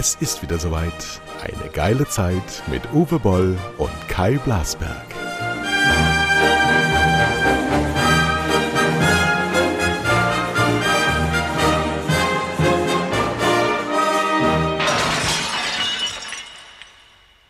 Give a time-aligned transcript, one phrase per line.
[0.00, 1.20] Es ist wieder soweit.
[1.42, 4.94] Eine geile Zeit mit Uwe Boll und Kai Blasberg.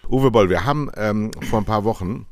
[0.08, 2.24] Uwe Boll, wir haben ähm, vor ein paar Wochen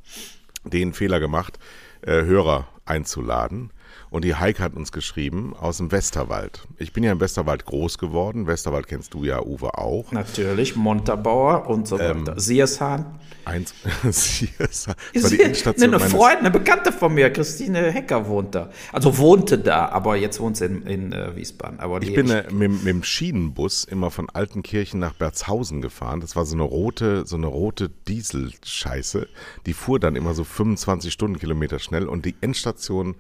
[0.65, 1.59] den Fehler gemacht,
[2.01, 3.71] äh, Hörer einzuladen.
[4.17, 6.67] Und die Heike hat uns geschrieben aus dem Westerwald.
[6.79, 8.47] Ich bin ja im Westerwald groß geworden.
[8.47, 10.11] Westerwald kennst du ja, Uwe, auch.
[10.11, 12.41] Natürlich, Montabaur und so Ähm, weiter.
[12.41, 13.05] Siershahn.
[13.45, 14.97] Eins, das war
[15.31, 18.71] die Endstation eine Freundin, eine Bekannte von mir, Christine Hecker wohnt da.
[18.91, 21.79] Also wohnte da, aber jetzt wohnt sie in, in äh, Wiesbaden.
[21.79, 26.21] Aber Ich bin äh, mit, mit dem Schienenbus immer von Altenkirchen nach Berzhausen gefahren.
[26.23, 29.29] Das war so eine rote, so eine rote Dieselscheiße.
[29.67, 33.15] Die fuhr dann immer so 25 Stundenkilometer schnell und die Endstation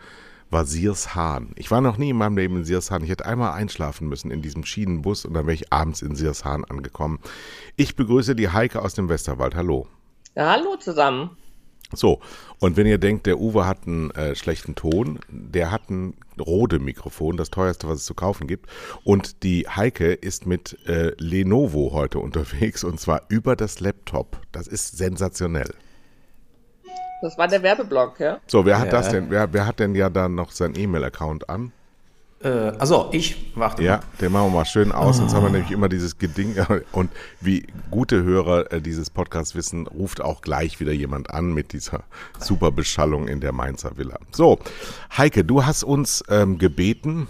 [0.51, 1.53] war Siershahn.
[1.57, 3.03] Ich war noch nie in meinem Leben in Siershahn.
[3.03, 6.65] Ich hätte einmal einschlafen müssen in diesem Schienenbus und dann wäre ich abends in Siershahn
[6.65, 7.19] angekommen.
[7.77, 9.55] Ich begrüße die Heike aus dem Westerwald.
[9.55, 9.87] Hallo.
[10.35, 11.31] Ja, hallo zusammen.
[11.93, 12.21] So,
[12.59, 17.37] und wenn ihr denkt, der Uwe hat einen äh, schlechten Ton, der hat ein Rode-Mikrofon,
[17.37, 18.69] das teuerste, was es zu kaufen gibt.
[19.05, 24.41] Und die Heike ist mit äh, Lenovo heute unterwegs und zwar über das Laptop.
[24.51, 25.75] Das ist sensationell.
[27.23, 28.39] Das war der Werbeblock, ja?
[28.47, 28.93] So, wer hat Ja.
[28.93, 29.31] das denn?
[29.31, 31.73] Wer, wer hat denn ja dann noch sein E-Mail-Account an?
[32.43, 34.03] äh, also ich, warte Ja, mal.
[34.21, 36.55] den machen wir mal schön aus, sonst haben wir nämlich immer dieses Geding.
[36.93, 41.73] Und wie gute Hörer äh, dieses Podcasts wissen, ruft auch gleich wieder jemand an mit
[41.73, 42.05] dieser
[42.39, 44.19] super Beschallung in der Mainzer Villa.
[44.33, 44.59] So,
[45.17, 47.27] Heike, du hast uns ähm, gebeten,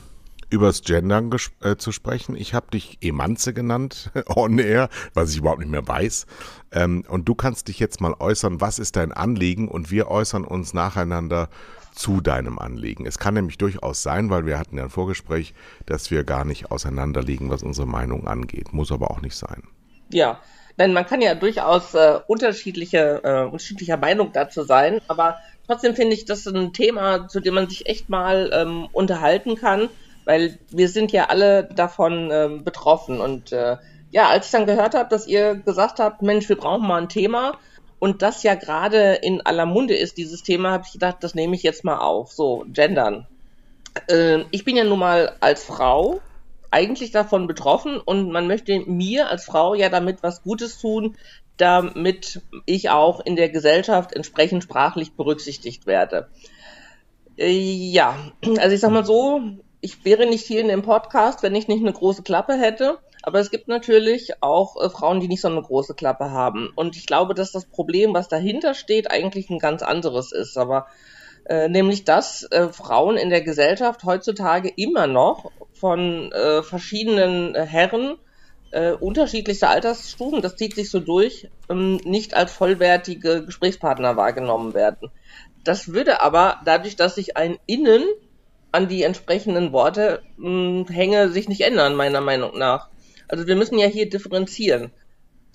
[0.51, 2.37] übers Gendern äh, zu sprechen.
[2.37, 6.27] Ich habe dich Emanze genannt, on air, was ich überhaupt nicht mehr weiß.
[6.73, 9.69] Ähm, und du kannst dich jetzt mal äußern, was ist dein Anliegen?
[9.69, 11.49] Und wir äußern uns nacheinander
[11.93, 13.07] zu deinem Anliegen.
[13.07, 15.55] Es kann nämlich durchaus sein, weil wir hatten ja ein Vorgespräch,
[15.87, 18.73] dass wir gar nicht auseinanderliegen, was unsere Meinung angeht.
[18.73, 19.63] Muss aber auch nicht sein.
[20.11, 20.41] Ja.
[20.79, 26.15] Denn man kann ja durchaus äh, unterschiedliche, äh, unterschiedlicher Meinung dazu sein, aber trotzdem finde
[26.15, 29.89] ich das ein Thema, zu dem man sich echt mal ähm, unterhalten kann,
[30.27, 33.21] weil wir sind ja alle davon ähm, betroffen.
[33.21, 33.79] Und äh,
[34.11, 37.09] ja, als ich dann gehört habe, dass ihr gesagt habt, Mensch, wir brauchen mal ein
[37.09, 37.55] Thema,
[37.99, 41.57] und das ja gerade in aller Munde ist, dieses Thema, habe ich gedacht, das nehme
[41.57, 42.33] ich jetzt mal auf.
[42.33, 43.27] So, gendern.
[44.09, 46.21] Äh, ich bin ja nun mal als Frau
[46.71, 51.17] eigentlich davon betroffen und man möchte mir als Frau ja damit was Gutes tun,
[51.57, 56.29] damit ich auch in der Gesellschaft entsprechend sprachlich berücksichtigt werde.
[57.39, 58.19] Äh, ja,
[58.59, 59.41] also ich sag mal so,
[59.87, 62.99] ich wäre nicht hier in dem Podcast, wenn ich nicht eine große Klappe hätte.
[63.23, 66.73] Aber es gibt natürlich auch äh, Frauen, die nicht so eine große Klappe haben.
[66.75, 70.59] Und ich glaube, dass das Problem, was dahinter steht, eigentlich ein ganz anderes ist.
[70.59, 70.89] Aber
[71.45, 77.65] äh, nämlich, dass äh, Frauen in der Gesellschaft heutzutage immer noch von äh, verschiedenen äh,
[77.65, 78.17] Herren
[78.73, 85.13] äh, unterschiedlichster Altersstufen, das zieht sich so durch, ähm, nicht als vollwertige Gesprächspartner wahrgenommen werden.
[85.63, 88.03] Das würde aber dadurch, dass sich ein Innen
[88.73, 92.89] an die entsprechenden Worte mh, hänge, sich nicht ändern, meiner Meinung nach.
[93.29, 94.93] Also wir müssen ja hier differenzieren.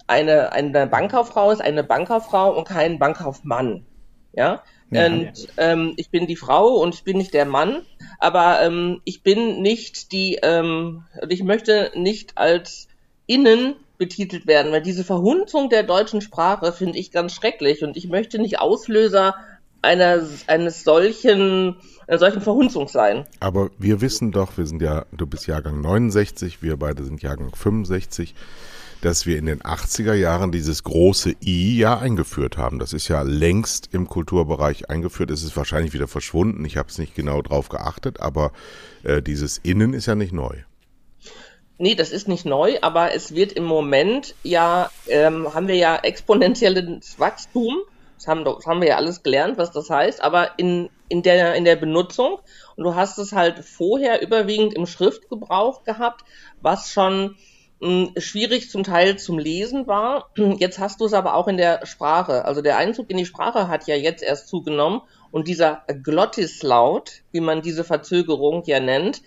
[0.07, 3.85] Eine, eine Bankkauffrau ist eine Bankkauffrau und kein Bankkaufmann.
[4.33, 4.63] Ja.
[4.93, 5.05] Ja.
[5.05, 7.83] und ähm, ich bin die Frau und ich bin nicht der Mann,
[8.19, 12.89] aber ähm, ich bin nicht die, ähm, und ich möchte nicht als
[13.25, 18.09] innen betitelt werden, weil diese Verhunzung der deutschen Sprache finde ich ganz schrecklich und ich
[18.09, 19.35] möchte nicht Auslöser
[19.81, 21.75] einer, eines solchen,
[22.07, 23.25] einer solchen Verhunzung sein.
[23.39, 27.53] Aber wir wissen doch, wir sind ja, du bist Jahrgang 69, wir beide sind Jahrgang
[27.55, 28.35] 65,
[29.01, 32.77] dass wir in den 80er Jahren dieses große I ja eingeführt haben.
[32.77, 35.31] Das ist ja längst im Kulturbereich eingeführt.
[35.31, 36.63] Es ist wahrscheinlich wieder verschwunden.
[36.65, 38.51] Ich habe es nicht genau drauf geachtet, aber
[39.03, 40.55] äh, dieses Innen ist ja nicht neu.
[41.79, 45.95] Nee, das ist nicht neu, aber es wird im Moment ja, ähm, haben wir ja
[45.95, 47.79] exponentielles Wachstum.
[48.21, 51.55] Das haben, das haben wir ja alles gelernt, was das heißt, aber in, in, der,
[51.55, 52.37] in der Benutzung.
[52.75, 56.23] Und du hast es halt vorher überwiegend im Schriftgebrauch gehabt,
[56.61, 57.35] was schon
[57.79, 60.29] mh, schwierig zum Teil zum Lesen war.
[60.37, 62.45] Jetzt hast du es aber auch in der Sprache.
[62.45, 65.01] Also der Einzug in die Sprache hat ja jetzt erst zugenommen.
[65.31, 69.23] Und dieser Glottislaut, wie man diese Verzögerung ja nennt,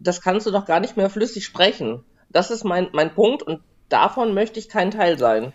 [0.00, 2.02] das kannst du doch gar nicht mehr flüssig sprechen.
[2.28, 5.52] Das ist mein, mein Punkt und davon möchte ich kein Teil sein.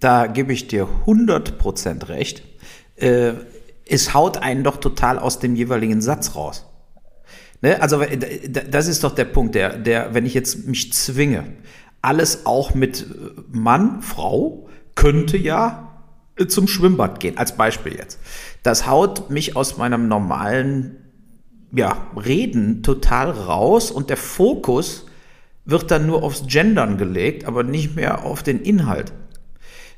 [0.00, 2.42] Da gebe ich dir 100% recht.
[2.96, 3.32] Äh,
[3.84, 6.66] es haut einen doch total aus dem jeweiligen Satz raus.
[7.62, 7.80] Ne?
[7.80, 11.44] Also äh, das ist doch der Punkt, der, der, wenn ich jetzt mich zwinge,
[12.02, 16.02] alles auch mit äh, Mann, Frau, könnte ja
[16.36, 18.20] äh, zum Schwimmbad gehen, als Beispiel jetzt.
[18.62, 20.96] Das haut mich aus meinem normalen
[21.72, 25.06] ja, Reden total raus und der Fokus
[25.64, 29.12] wird dann nur aufs Gendern gelegt, aber nicht mehr auf den Inhalt.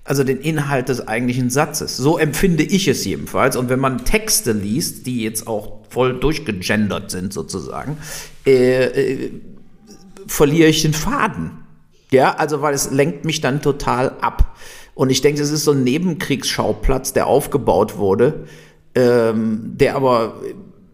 [0.04, 1.96] Also den Inhalt des eigentlichen Satzes.
[1.96, 3.56] So empfinde ich es jedenfalls.
[3.56, 7.98] Und wenn man Texte liest, die jetzt auch voll durchgegendert sind sozusagen,
[8.46, 9.30] äh, äh,
[10.26, 11.52] verliere ich den Faden.
[12.10, 14.56] Ja, also weil es lenkt mich dann total ab.
[14.94, 18.46] Und ich denke, es ist so ein Nebenkriegsschauplatz, der aufgebaut wurde,
[18.94, 20.40] ähm, der aber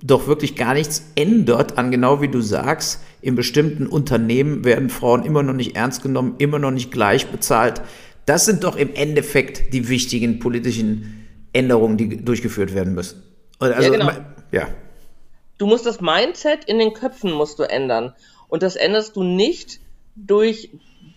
[0.03, 5.25] doch wirklich gar nichts ändert an genau wie du sagst, in bestimmten Unternehmen werden Frauen
[5.25, 7.83] immer noch nicht ernst genommen, immer noch nicht gleich bezahlt.
[8.27, 13.23] Das sind doch im Endeffekt die wichtigen politischen Änderungen, die durchgeführt werden müssen.
[13.59, 14.11] Also, ja, genau.
[14.53, 14.69] ja.
[15.59, 18.15] Du musst das Mindset in den Köpfen musst du ändern.
[18.49, 19.81] Und das änderst du nicht
[20.15, 20.71] durch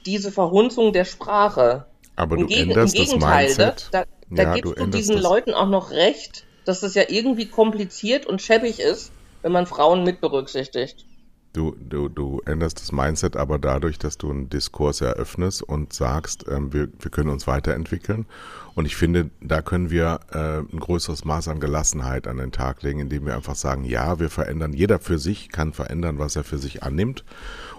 [0.06, 1.86] diese Verhunzung der Sprache.
[2.16, 3.90] Aber Im du Geg änderst im Gegenteil, das Mindset.
[3.92, 5.24] Da, da ja, gibst du, du diesen das.
[5.24, 10.04] Leuten auch noch recht, dass das ja irgendwie kompliziert und schäbig ist, wenn man Frauen
[10.04, 11.06] mit berücksichtigt.
[11.52, 16.46] Du, du, du änderst das Mindset aber dadurch, dass du einen Diskurs eröffnest und sagst,
[16.48, 18.28] ähm, wir, wir können uns weiterentwickeln.
[18.76, 22.84] Und ich finde, da können wir äh, ein größeres Maß an Gelassenheit an den Tag
[22.84, 26.44] legen, indem wir einfach sagen, ja, wir verändern, jeder für sich kann verändern, was er
[26.44, 27.26] für sich annimmt.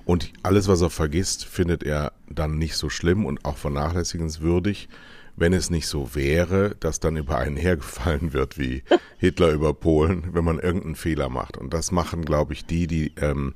[0.05, 4.89] Und alles, was er vergisst, findet er dann nicht so schlimm und auch vernachlässigenswürdig
[5.41, 8.83] wenn es nicht so wäre, dass dann über einen hergefallen wird wie
[9.19, 11.57] Hitler über Polen, wenn man irgendeinen Fehler macht.
[11.57, 13.55] Und das machen, glaube ich, die, die ähm,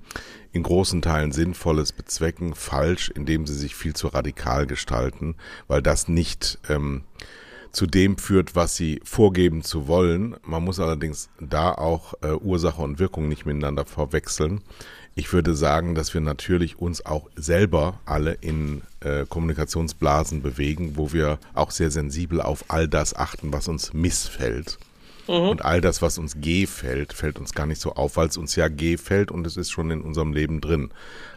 [0.52, 5.36] in großen Teilen Sinnvolles bezwecken, falsch, indem sie sich viel zu radikal gestalten,
[5.69, 7.04] weil das nicht ähm,
[7.70, 10.36] zu dem führt, was sie vorgeben zu wollen.
[10.42, 14.62] Man muss allerdings da auch äh, Ursache und Wirkung nicht miteinander verwechseln.
[15.16, 21.12] Ich würde sagen, dass wir natürlich uns auch selber alle in äh, Kommunikationsblasen bewegen, wo
[21.12, 24.78] wir auch sehr sensibel auf all das achten, was uns missfällt.
[25.28, 25.34] Mhm.
[25.34, 28.56] Und all das, was uns gefällt, fällt uns gar nicht so auf, weil es uns
[28.56, 30.90] ja gefällt und es ist schon in unserem Leben drin.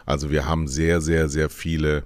[0.06, 2.04] Also wir haben sehr, sehr, sehr viele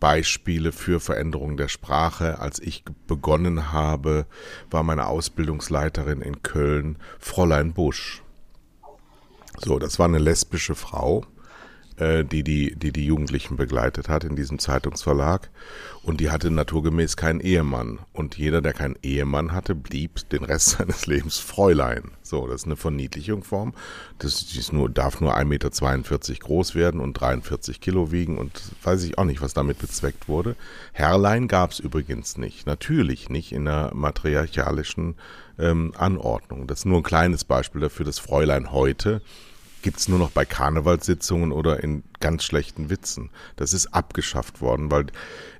[0.00, 2.40] Beispiele für Veränderungen der Sprache.
[2.40, 4.26] Als ich begonnen habe,
[4.70, 8.22] war meine Ausbildungsleiterin in Köln Fräulein Busch.
[9.58, 11.24] So, das war eine lesbische Frau,
[11.96, 15.50] äh, die, die, die die Jugendlichen begleitet hat in diesem Zeitungsverlag.
[16.04, 18.00] Und die hatte naturgemäß keinen Ehemann.
[18.12, 22.10] Und jeder, der keinen Ehemann hatte, blieb den Rest seines Lebens Fräulein.
[22.22, 23.72] So, das ist eine Verniedlichungsform.
[24.18, 28.36] Das, das ist nur, darf nur 1,42 Meter groß werden und 43 Kilo wiegen.
[28.36, 30.56] Und weiß ich auch nicht, was damit bezweckt wurde.
[30.92, 32.66] Herrlein gab es übrigens nicht.
[32.66, 35.14] Natürlich nicht in einer matriarchalischen
[35.58, 36.66] ähm, Anordnung.
[36.66, 39.22] Das ist nur ein kleines Beispiel dafür, dass Fräulein heute
[39.82, 43.30] gibt es nur noch bei Karnevalssitzungen oder in ganz schlechten Witzen.
[43.56, 45.06] Das ist abgeschafft worden, weil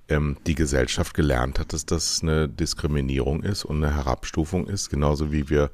[0.08, 5.32] ähm, die Gesellschaft gelernt hat, dass das eine Diskriminierung ist und eine Herabstufung ist, genauso
[5.32, 5.70] wie wir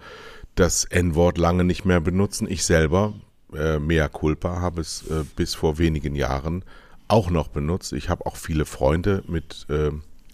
[0.54, 2.48] das N-Wort lange nicht mehr benutzen.
[2.50, 3.14] Ich selber,
[3.54, 6.64] äh, mea culpa, habe es äh, bis vor wenigen Jahren
[7.06, 7.92] auch noch benutzt.
[7.92, 9.90] Ich habe auch viele Freunde mit äh,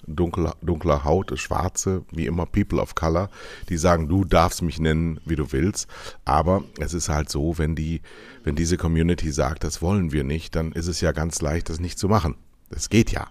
[0.07, 3.31] dunkler, dunkler Haut, Schwarze, wie immer People of Color,
[3.69, 5.89] die sagen, du darfst mich nennen, wie du willst.
[6.25, 8.01] Aber es ist halt so, wenn die,
[8.43, 11.81] wenn diese Community sagt, das wollen wir nicht, dann ist es ja ganz leicht, das
[11.81, 12.37] nicht zu machen.
[12.71, 13.29] Das geht ja.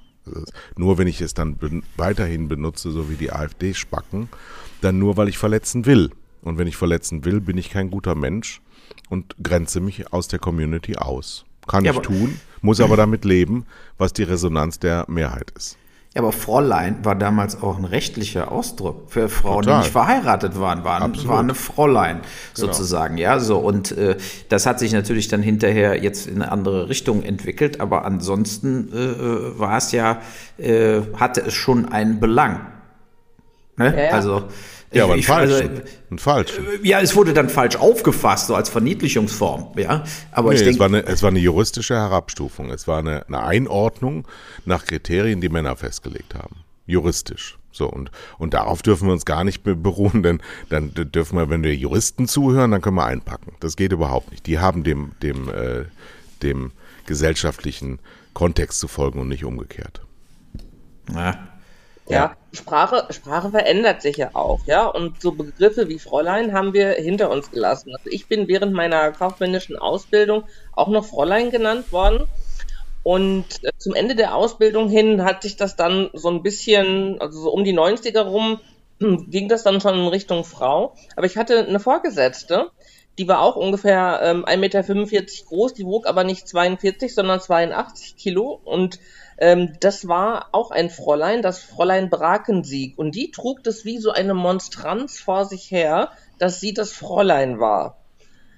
[0.77, 4.29] Nur wenn ich es dann ben weiterhin benutze, so wie die AfD-Spacken,
[4.81, 6.11] dann nur, weil ich verletzen will.
[6.41, 8.61] Und wenn ich verletzen will, bin ich kein guter Mensch
[9.09, 11.45] und grenze mich aus der Community aus.
[11.67, 13.65] Kann ja, ich tun, muss aber damit leben,
[13.97, 15.77] was die Resonanz der Mehrheit ist.
[16.15, 19.79] Ja, aber Fräulein war damals auch ein rechtlicher Ausdruck für Frauen, Total.
[19.79, 22.21] die nicht verheiratet waren, waren, waren eine Fräulein
[22.53, 22.67] genau.
[22.67, 24.17] sozusagen, ja, so und äh,
[24.47, 28.97] das hat sich natürlich dann hinterher jetzt in eine andere Richtung entwickelt, aber ansonsten äh,
[28.97, 30.21] äh war es ja,
[30.59, 32.67] äh, hatte es schon einen Belang.
[33.77, 33.91] Ne?
[33.97, 34.11] Ja, ja.
[34.11, 34.43] Also
[34.93, 35.53] ja, aber ein falsch.
[35.53, 35.69] Also,
[36.11, 36.51] ein falsch.
[36.83, 39.77] Ja, es wurde dann falsch aufgefasst, so als Verniedlichungsform.
[39.77, 40.75] Ja, aber nee, ich denke.
[40.75, 42.69] Es war, eine, es war eine juristische Herabstufung.
[42.69, 44.27] Es war eine, eine Einordnung
[44.65, 46.57] nach Kriterien, die Männer festgelegt haben.
[46.85, 47.57] Juristisch.
[47.71, 51.63] So, und, und darauf dürfen wir uns gar nicht beruhen, denn dann dürfen wir, wenn
[51.63, 53.53] wir Juristen zuhören, dann können wir einpacken.
[53.59, 54.45] Das geht überhaupt nicht.
[54.45, 55.85] Die haben dem, dem, äh,
[56.43, 56.71] dem
[57.07, 57.99] gesellschaftlichen
[58.33, 60.01] Kontext zu folgen und nicht umgekehrt.
[61.13, 61.52] Ja,
[62.07, 64.85] ja, Sprache, Sprache verändert sich ja auch, ja.
[64.85, 67.93] Und so Begriffe wie Fräulein haben wir hinter uns gelassen.
[67.95, 70.43] Also ich bin während meiner kaufmännischen Ausbildung
[70.73, 72.27] auch noch Fräulein genannt worden.
[73.03, 77.41] Und äh, zum Ende der Ausbildung hin hat sich das dann so ein bisschen, also
[77.41, 78.59] so um die 90er rum,
[78.99, 80.95] ging das dann schon in Richtung Frau.
[81.15, 82.71] Aber ich hatte eine Vorgesetzte,
[83.17, 84.83] die war auch ungefähr ähm, 1,45 Meter
[85.47, 88.99] groß, die wog aber nicht 42, sondern 82 Kilo und
[89.37, 92.97] ähm, das war auch ein Fräulein, das Fräulein Brakensieg.
[92.97, 96.09] Und die trug das wie so eine Monstranz vor sich her,
[96.39, 97.97] dass sie das Fräulein war.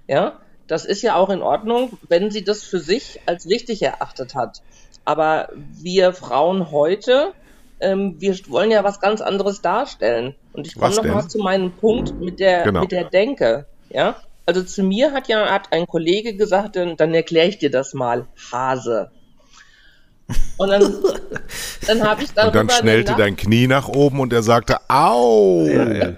[0.08, 4.34] Ja, Das ist ja auch in Ordnung, wenn sie das für sich als wichtig erachtet
[4.34, 4.64] hat.
[5.04, 7.34] Aber wir Frauen heute,
[7.80, 10.34] ähm, wir wollen ja was ganz anderes darstellen.
[10.54, 12.82] Und ich komme nochmal zu meinem Punkt mit der, Genau.
[12.82, 13.68] mit der Denke.
[13.90, 14.16] Ja?
[14.48, 17.94] Also zu mir hat ja hat ein Kollege gesagt, dann, dann erkläre ich dir das
[17.94, 19.12] mal, Hase.
[20.58, 21.04] Und dann,
[21.86, 25.68] dann habe ich Und dann schnellte dein Knie nach oben und er sagte, au!
[25.68, 26.14] Ja,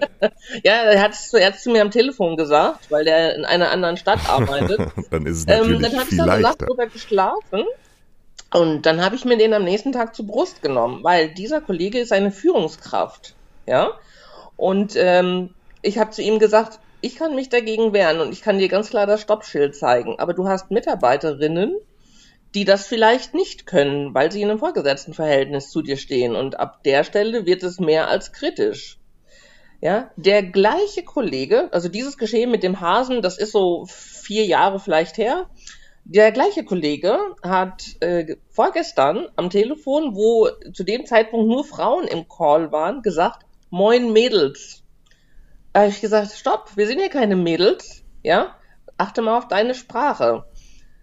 [0.62, 4.20] er hat es zuerst zu mir am Telefon gesagt, weil er in einer anderen Stadt
[4.28, 4.80] arbeitet.
[5.10, 7.64] dann ist es ähm, natürlich dann habe ich dann Nacht drüber geschlafen
[8.52, 11.98] und dann habe ich mir den am nächsten Tag zur Brust genommen, weil dieser Kollege
[11.98, 13.34] ist eine Führungskraft,
[13.66, 13.90] ja.
[14.56, 15.50] Und ähm,
[15.82, 18.90] ich habe zu ihm gesagt, ich kann mich dagegen wehren und ich kann dir ganz
[18.90, 21.76] klar das Stoppschild zeigen, aber du hast Mitarbeiterinnen,
[22.54, 26.82] die das vielleicht nicht können, weil sie in einem Vorgesetztenverhältnis zu dir stehen und ab
[26.84, 28.98] der Stelle wird es mehr als kritisch.
[29.80, 34.80] Ja, der gleiche Kollege, also dieses Geschehen mit dem Hasen, das ist so vier Jahre
[34.80, 35.48] vielleicht her.
[36.04, 42.26] Der gleiche Kollege hat äh, vorgestern am Telefon, wo zu dem Zeitpunkt nur Frauen im
[42.28, 44.82] Call waren, gesagt, Moin Mädels.
[45.72, 48.56] Da habe ich gesagt, stopp, wir sind ja keine Mädels, ja.
[48.96, 50.44] Achte mal auf deine Sprache.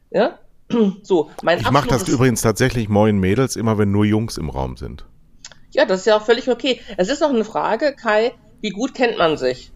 [0.10, 0.40] Ja.
[1.04, 4.78] So, mein Ich mache das übrigens tatsächlich moin Mädels, immer wenn nur Jungs im Raum
[4.78, 5.06] sind.
[5.72, 6.80] Ja, das ist ja auch völlig okay.
[6.98, 9.72] Es ist noch eine Frage, Kai, wie gut kennt man sich?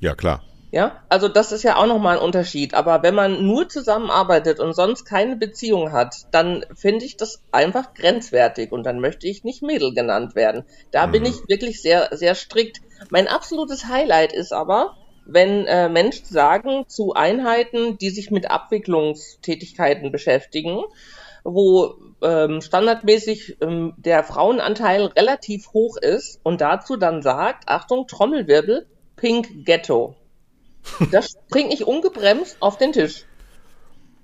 [0.00, 0.42] Ja, klar.
[0.70, 2.74] Ja, also das ist ja auch nochmal ein Unterschied.
[2.74, 7.94] Aber wenn man nur zusammenarbeitet und sonst keine Beziehung hat, dann finde ich das einfach
[7.94, 10.64] grenzwertig und dann möchte ich nicht Mädel genannt werden.
[10.90, 12.80] Da bin ich wirklich sehr, sehr strikt.
[13.10, 14.94] Mein absolutes Highlight ist aber,
[15.28, 20.80] wenn äh, Menschen sagen zu Einheiten, die sich mit Abwicklungstätigkeiten beschäftigen,
[21.44, 28.86] wo ähm, standardmäßig ähm, der Frauenanteil relativ hoch ist und dazu dann sagt, Achtung, Trommelwirbel,
[29.16, 30.16] Pink Ghetto.
[31.10, 33.26] Das bringt ich ungebremst auf den Tisch.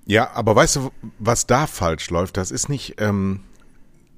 [0.07, 2.37] Ja, aber weißt du, was da falsch läuft?
[2.37, 3.43] Das ist nicht, ähm,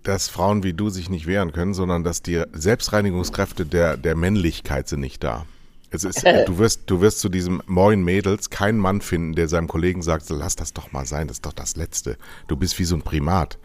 [0.04, 4.88] dass Frauen wie du sich nicht wehren können, sondern dass die Selbstreinigungskräfte der, der Männlichkeit
[4.88, 5.46] sind nicht da.
[5.90, 9.68] Es ist, du wirst, du wirst zu diesem Moin Mädels keinen Mann finden, der seinem
[9.68, 12.18] Kollegen sagt, lass das doch mal sein, das ist doch das Letzte.
[12.48, 13.58] Du bist wie so ein Primat.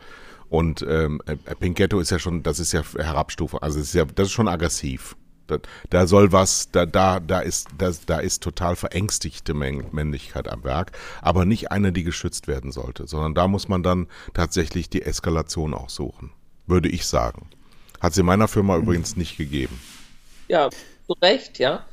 [0.49, 4.05] Und ähm, äh, Pink Ghetto ist ja schon, das ist ja Herabstufe, also ist ja,
[4.05, 5.17] das ist schon aggressiv.
[5.47, 5.59] Da,
[5.91, 10.93] da soll was, da, da, da ist, da, da ist total verängstigte Männlichkeit am Werk,
[11.21, 15.75] aber nicht eine, die geschützt werden sollte, sondern da muss man dann tatsächlich die Eskalation
[15.75, 16.31] auch suchen,
[16.67, 17.49] würde ich sagen.
[18.01, 19.81] Hat sie in meiner Firma übrigens nicht gegeben.
[20.49, 20.71] Ja,
[21.07, 21.85] zu Recht, ja.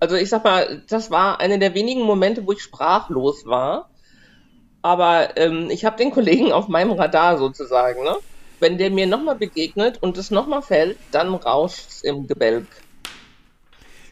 [0.00, 3.90] Also ich sag mal, das war einer der wenigen Momente, wo ich sprachlos war.
[4.82, 8.16] Aber ähm, ich habe den Kollegen auf meinem Radar sozusagen, ne?
[8.60, 12.66] Wenn der mir nochmal begegnet und es nochmal fällt, dann rauscht's im Gebälk.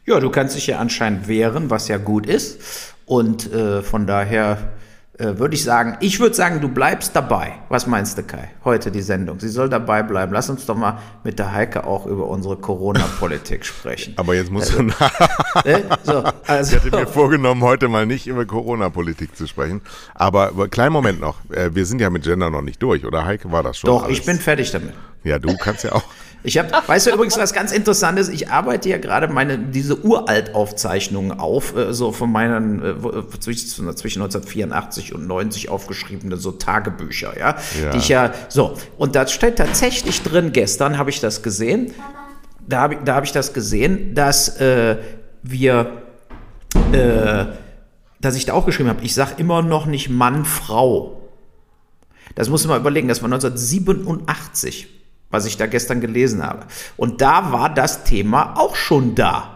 [0.05, 2.95] Ja, du kannst dich ja anscheinend wehren, was ja gut ist.
[3.07, 4.73] Und äh, von daher
[5.19, 7.55] äh, würde ich sagen, ich würde sagen, du bleibst dabei.
[7.69, 8.51] Was meinst du, Kai?
[8.65, 9.41] Heute die Sendung.
[9.41, 10.33] Sie soll dabei bleiben.
[10.33, 14.15] Lass uns doch mal mit der Heike auch über unsere Corona-Politik sprechen.
[14.17, 14.95] Aber jetzt musst du, Ne?
[16.03, 19.81] So, also, ich hatte mir vorgenommen, heute mal nicht über Corona-Politik zu sprechen.
[20.15, 21.39] Aber aber kleinen Moment noch.
[21.51, 23.89] Äh, Wir sind ja mit Gender noch nicht durch, oder Heike war das schon?
[23.89, 24.19] doch, alles?
[24.19, 24.93] ich bin fertig damit.
[25.27, 26.05] Ja, du kannst ja auch.
[26.45, 31.41] Ich habe, weißt du übrigens, was ganz Interessantes, ich arbeite ja gerade meine, diese Uraltaufzeichnungen
[31.41, 37.37] auf, äh, so von meinen, äh, äh, zwischen, zwischen 1984 und 90 aufgeschriebene so Tagebücher,
[37.37, 37.57] ja?
[37.83, 37.91] Ja.
[37.91, 38.77] Die ich ja, so.
[38.97, 41.93] Und da steht tatsächlich drin, gestern habe ich das gesehen,
[42.69, 44.99] da habe ich, da hab ich das gesehen, dass äh,
[45.43, 46.03] wir,
[46.93, 47.47] äh,
[48.21, 51.29] dass ich da auch geschrieben habe, ich sage immer noch nicht Mann, Frau.
[52.37, 54.96] Das muss man mal überlegen, das war 1987,
[55.31, 56.67] was ich da gestern gelesen habe.
[56.97, 59.56] Und da war das Thema auch schon da.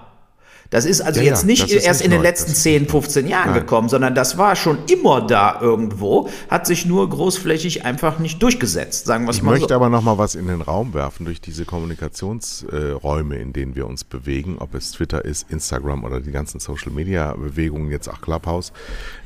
[0.70, 2.88] Das ist also Ja, jetzt nicht erst nicht in den neu, letzten das ist 10,
[2.88, 3.60] 15 Jahren Nein.
[3.60, 9.06] gekommen, sondern das war schon immer da irgendwo, hat sich nur großflächig einfach nicht durchgesetzt,
[9.06, 9.74] sagen wir es Ich mal möchte so.
[9.74, 14.04] aber noch mal was in den Raum werfen durch diese Kommunikationsräume, in denen wir uns
[14.04, 18.72] bewegen, ob es Twitter ist, Instagram oder die ganzen Social-Media-Bewegungen, jetzt auch Clubhouse,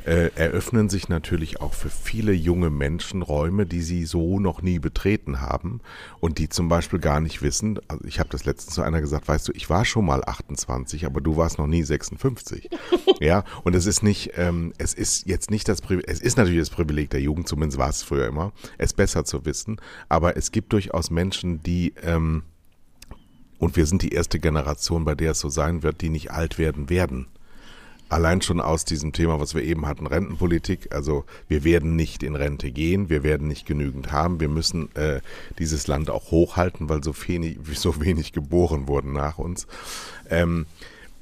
[0.07, 4.79] äh, eröffnen sich natürlich auch für viele junge Menschen Räume, die sie so noch nie
[4.79, 5.81] betreten haben
[6.21, 9.29] und die zum Beispiel gar nicht wissen, also ich habe das letztens zu einer gesagt,
[9.29, 12.69] weißt du, ich war schon mal 28, aber du warst noch nie 56.
[13.21, 16.61] ja, und es ist nicht, ähm, es ist jetzt nicht das Privileg, es ist natürlich
[16.61, 20.53] das Privileg der Jugend, zumindest war es früher immer, es besser zu wissen, aber es
[20.53, 22.43] gibt durchaus Menschen, die, ähm,
[23.59, 26.59] und wir sind die erste Generation, bei der es so sein wird, die nicht alt
[26.59, 27.27] werden werden.
[28.11, 30.95] Allein schon aus diesem Thema, was wir eben hatten, Rentenpolitik.
[30.95, 34.41] Also wir werden nicht in Rente gehen, wir werden nicht genügend haben.
[34.41, 35.21] Wir müssen äh,
[35.59, 39.67] dieses Land auch hochhalten, weil so wenig, so wenig geboren wurden nach uns.
[40.29, 40.67] Ähm,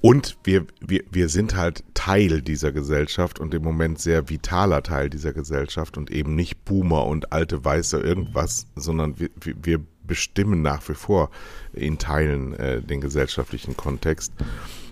[0.02, 5.09] Und wir, wir, wir sind halt Teil dieser Gesellschaft und im Moment sehr vitaler Teil
[5.09, 10.88] dieser Gesellschaft und eben nicht Boomer und alte Weiße irgendwas, sondern wir, wir bestimmen nach
[10.88, 11.30] wie vor
[11.73, 14.32] in Teilen äh, den gesellschaftlichen Kontext.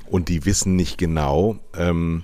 [0.06, 2.22] Und die wissen nicht genau, ähm,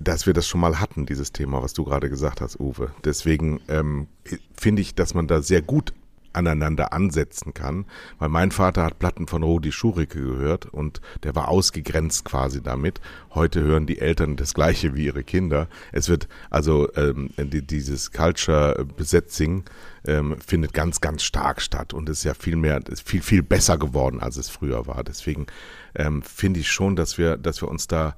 [0.00, 2.90] dass wir das schon mal hatten, dieses Thema, was du gerade gesagt hast, Uwe.
[3.04, 4.08] Deswegen ähm,
[4.54, 5.92] finde ich, dass man da sehr gut
[6.36, 7.86] aneinander ansetzen kann,
[8.18, 13.00] weil mein Vater hat Platten von Rudi Schurike gehört und der war ausgegrenzt quasi damit.
[13.34, 15.68] Heute hören die Eltern das gleiche wie ihre Kinder.
[15.92, 19.64] Es wird also ähm, die, dieses Culture Besetzing
[20.06, 23.78] ähm, findet ganz, ganz stark statt und ist ja viel mehr, ist viel, viel besser
[23.78, 25.04] geworden, als es früher war.
[25.04, 25.46] Deswegen
[25.94, 28.16] ähm, finde ich schon, dass wir, dass wir uns da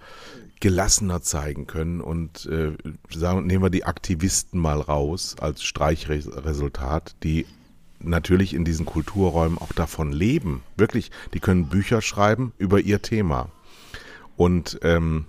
[0.61, 2.73] gelassener zeigen können und äh,
[3.11, 7.47] sagen, nehmen wir die Aktivisten mal raus als Streichresultat, die
[8.01, 10.63] natürlich in diesen Kulturräumen auch davon leben.
[10.77, 13.51] Wirklich, die können Bücher schreiben über ihr Thema.
[14.37, 15.27] Und ähm,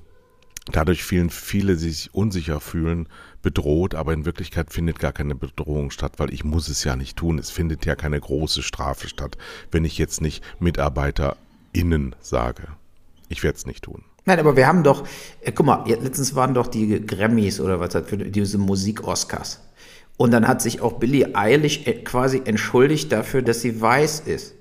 [0.72, 3.08] dadurch fühlen viele sich unsicher fühlen,
[3.42, 7.18] bedroht, aber in Wirklichkeit findet gar keine Bedrohung statt, weil ich muss es ja nicht
[7.18, 7.40] tun.
[7.40, 9.38] Es findet ja keine große Strafe statt,
[9.72, 12.68] wenn ich jetzt nicht MitarbeiterInnen sage.
[13.30, 14.04] Ich werde es nicht tun.
[14.26, 15.08] Nein, aber wir haben doch,
[15.42, 19.62] äh, guck mal, letztens waren doch die Grammys oder was hat für diese Musik-Oscars.
[20.20, 24.54] Und dann hat sich auch Billie Eilish äh, quasi entschuldigt dafür, dass sie weiß ist.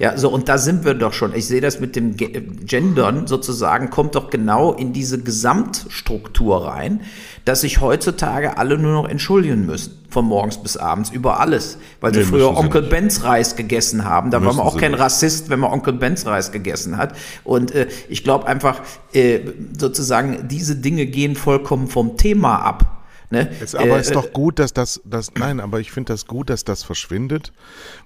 [0.00, 1.32] Ja, so, und da sind wir doch schon.
[1.32, 7.02] Ich sehe das mit dem Gendern sozusagen, kommt doch genau in diese Gesamtstruktur rein,
[7.44, 10.04] dass sich heutzutage alle nur noch entschuldigen müssen.
[10.10, 11.78] Von morgens bis abends über alles.
[12.00, 14.32] Weil nee, sie früher Onkel sie Benz Reis gegessen haben.
[14.32, 15.00] Da müssen war man auch kein nicht.
[15.00, 17.14] Rassist, wenn man Onkel Benz Reis gegessen hat.
[17.44, 18.80] Und äh, ich glaube einfach,
[19.12, 19.38] äh,
[19.78, 22.93] sozusagen, diese Dinge gehen vollkommen vom Thema ab.
[23.34, 23.50] Ne?
[23.60, 26.50] Es, aber äh, ist doch gut, dass das, das nein, aber ich finde das gut,
[26.50, 27.52] dass das verschwindet,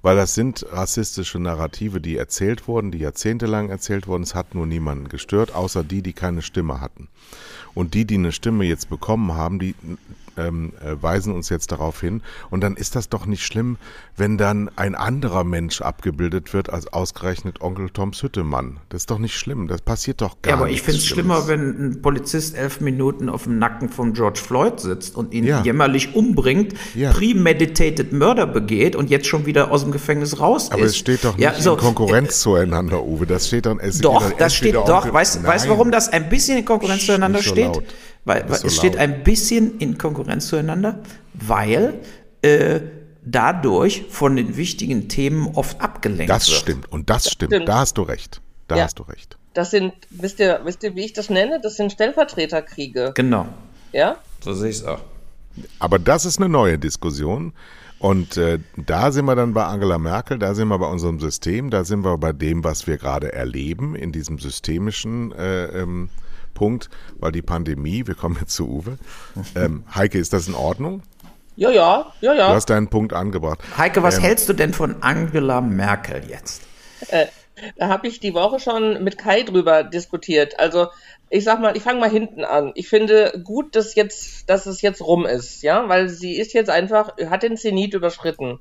[0.03, 4.23] weil das sind rassistische Narrative, die erzählt wurden, die jahrzehntelang erzählt wurden.
[4.23, 7.09] Es hat nur niemanden gestört, außer die, die keine Stimme hatten.
[7.75, 9.75] Und die, die eine Stimme jetzt bekommen haben, die
[10.39, 12.23] ähm, äh, weisen uns jetzt darauf hin.
[12.51, 13.77] Und dann ist das doch nicht schlimm,
[14.17, 18.79] wenn dann ein anderer Mensch abgebildet wird als ausgerechnet Onkel Toms Hüttemann.
[18.89, 19.69] Das ist doch nicht schlimm.
[19.69, 20.51] Das passiert doch gar nicht.
[20.51, 24.13] Ja, aber ich finde es schlimmer, wenn ein Polizist elf Minuten auf dem Nacken von
[24.13, 25.63] George Floyd sitzt und ihn ja.
[25.63, 27.13] jämmerlich umbringt, ja.
[27.13, 30.83] premeditated Murder begeht und jetzt schon wieder aus dem Gefängnis raus aber ist.
[30.83, 33.27] Aber es steht doch nicht ja, so, in Konkurrenz äh, zueinander, Uwe.
[33.27, 33.81] Das steht dann.
[33.81, 35.13] Es doch, das steht doch.
[35.13, 37.67] Weißt du, warum das ein bisschen in Konkurrenz zueinander so steht?
[37.67, 37.85] Laut.
[38.29, 41.01] Weil, weil so es steht ein bisschen in Konkurrenz zueinander,
[41.33, 41.95] weil
[42.43, 42.81] äh,
[43.25, 46.57] dadurch von den wichtigen Themen oft abgelenkt das wird.
[46.57, 47.55] Das stimmt und das, das stimmt.
[47.55, 47.69] stimmt.
[47.71, 48.43] Da hast du recht.
[48.67, 48.85] Da ja.
[48.85, 49.39] hast du recht.
[49.55, 51.59] Das sind, wisst ihr, wisst ihr, wie ich das nenne?
[51.63, 53.13] Das sind Stellvertreterkriege.
[53.15, 53.49] Genau.
[53.93, 54.19] Ja?
[54.45, 55.01] So sehe ich es auch.
[55.79, 57.55] Aber das ist eine neue Diskussion.
[57.99, 61.71] Und äh, da sind wir dann bei Angela Merkel, da sind wir bei unserem System,
[61.71, 66.11] da sind wir bei dem, was wir gerade erleben in diesem systemischen äh, ähm,
[66.59, 66.91] Punkt,
[67.21, 68.99] weil die Pandemie, wir kommen jetzt zu Uwe.
[69.55, 71.03] Ähm, Heike, ist das in Ordnung?
[71.55, 72.49] Ja, ja, ja, ja.
[72.49, 73.61] Du hast deinen Punkt angebracht.
[73.77, 76.63] Heike, was ähm, hältst du denn von Angela Merkel jetzt?
[77.09, 77.27] Äh,
[77.77, 80.59] da habe ich die Woche schon mit Kai drüber diskutiert.
[80.59, 80.89] Also
[81.31, 82.73] ich sag mal, ich fange mal hinten an.
[82.75, 86.71] Ich finde gut, dass jetzt, dass es jetzt rum ist, ja, weil sie ist jetzt
[86.71, 88.59] einfach, hat den Zenit überschritten.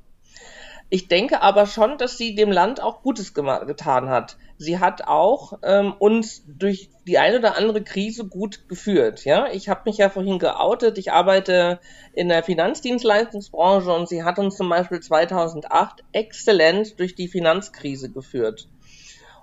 [0.90, 4.38] Ich denke aber schon, dass sie dem Land auch Gutes getan hat.
[4.56, 9.24] Sie hat auch ähm, uns durch die eine oder andere Krise gut geführt.
[9.24, 10.96] Ja, ich habe mich ja vorhin geoutet.
[10.96, 11.78] Ich arbeite
[12.14, 18.66] in der Finanzdienstleistungsbranche und sie hat uns zum Beispiel 2008 exzellent durch die Finanzkrise geführt.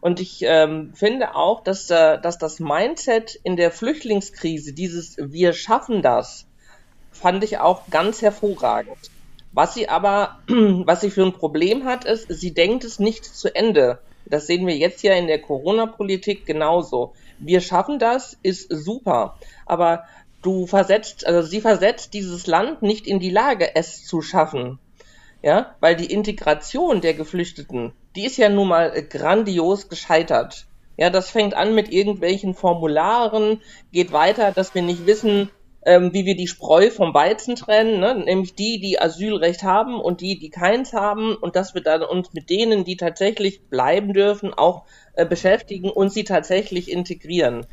[0.02, 5.54] Und ich ähm, finde auch, dass, äh, dass das Mindset in der Flüchtlingskrise, dieses Wir
[5.54, 6.48] schaffen das,
[7.12, 8.98] fand ich auch ganz hervorragend.
[9.56, 13.56] Was sie aber, was sie für ein Problem hat, ist, sie denkt es nicht zu
[13.56, 14.00] Ende.
[14.26, 17.14] Das sehen wir jetzt ja in der Corona-Politik genauso.
[17.40, 19.40] Wir schaffen das, ist super.
[19.66, 20.04] Aber
[20.42, 24.78] du versetzt, also sie versetzt dieses Land nicht in die Lage, es zu schaffen.
[25.42, 30.66] Ja, weil die Integration der Geflüchteten, die ist ja nun mal grandios gescheitert.
[30.98, 33.62] Ja, das fängt an mit irgendwelchen Formularen,
[33.94, 35.50] geht weiter, dass wir nicht wissen,
[35.86, 38.16] ähm, wie wir die Spreu vom Weizen trennen, ne?
[38.16, 42.34] nämlich die, die Asylrecht haben und die, die keins haben und dass wir dann uns
[42.34, 47.66] mit denen, die tatsächlich bleiben dürfen, auch äh, beschäftigen und sie tatsächlich integrieren.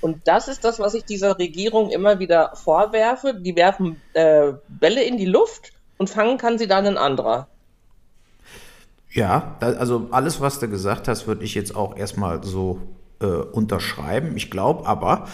[0.00, 3.34] Und das ist das, was ich dieser Regierung immer wieder vorwerfe.
[3.34, 7.48] Die werfen äh, Bälle in die Luft und fangen kann sie dann ein anderer.
[9.10, 12.80] Ja, also alles, was du gesagt hast, würde ich jetzt auch erstmal so
[13.20, 14.36] äh, unterschreiben.
[14.36, 15.28] Ich glaube aber,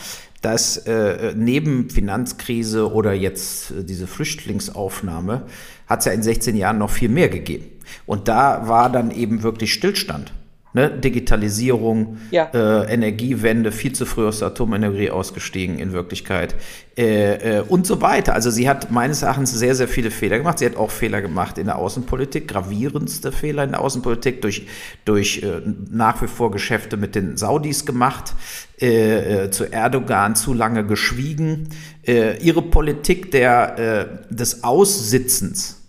[0.44, 5.46] dass äh, neben Finanzkrise oder jetzt äh, diese Flüchtlingsaufnahme
[5.86, 7.66] hat es ja in 16 Jahren noch viel mehr gegeben.
[8.04, 10.32] Und da war dann eben wirklich Stillstand.
[10.76, 10.90] Ne?
[10.90, 12.50] Digitalisierung, Ja.
[12.52, 16.56] äh, Energiewende, viel zu früh aus der Atomenergie ausgestiegen in Wirklichkeit
[16.98, 18.34] äh, äh, und so weiter.
[18.34, 20.58] Also sie hat meines Erachtens sehr, sehr viele Fehler gemacht.
[20.58, 24.66] Sie hat auch Fehler gemacht in der Außenpolitik, gravierendste Fehler in der Außenpolitik durch,
[25.04, 25.60] durch äh,
[25.92, 28.34] nach wie vor Geschäfte mit den Saudis gemacht,
[28.80, 31.68] äh, äh, zu Erdogan zu lange geschwiegen.
[32.06, 35.83] Ihre Politik der, des Aussitzens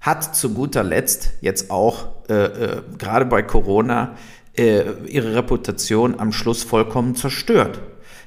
[0.00, 4.16] hat zu guter Letzt jetzt auch äh, äh, gerade bei Corona
[4.56, 7.80] äh, ihre Reputation am Schluss vollkommen zerstört.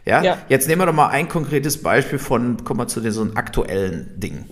[0.06, 0.24] Ja?
[0.24, 0.38] Ja.
[0.50, 4.20] Jetzt nehmen wir doch mal ein konkretes Beispiel von, kommen wir zu den so aktuellen
[4.20, 4.50] Dingen.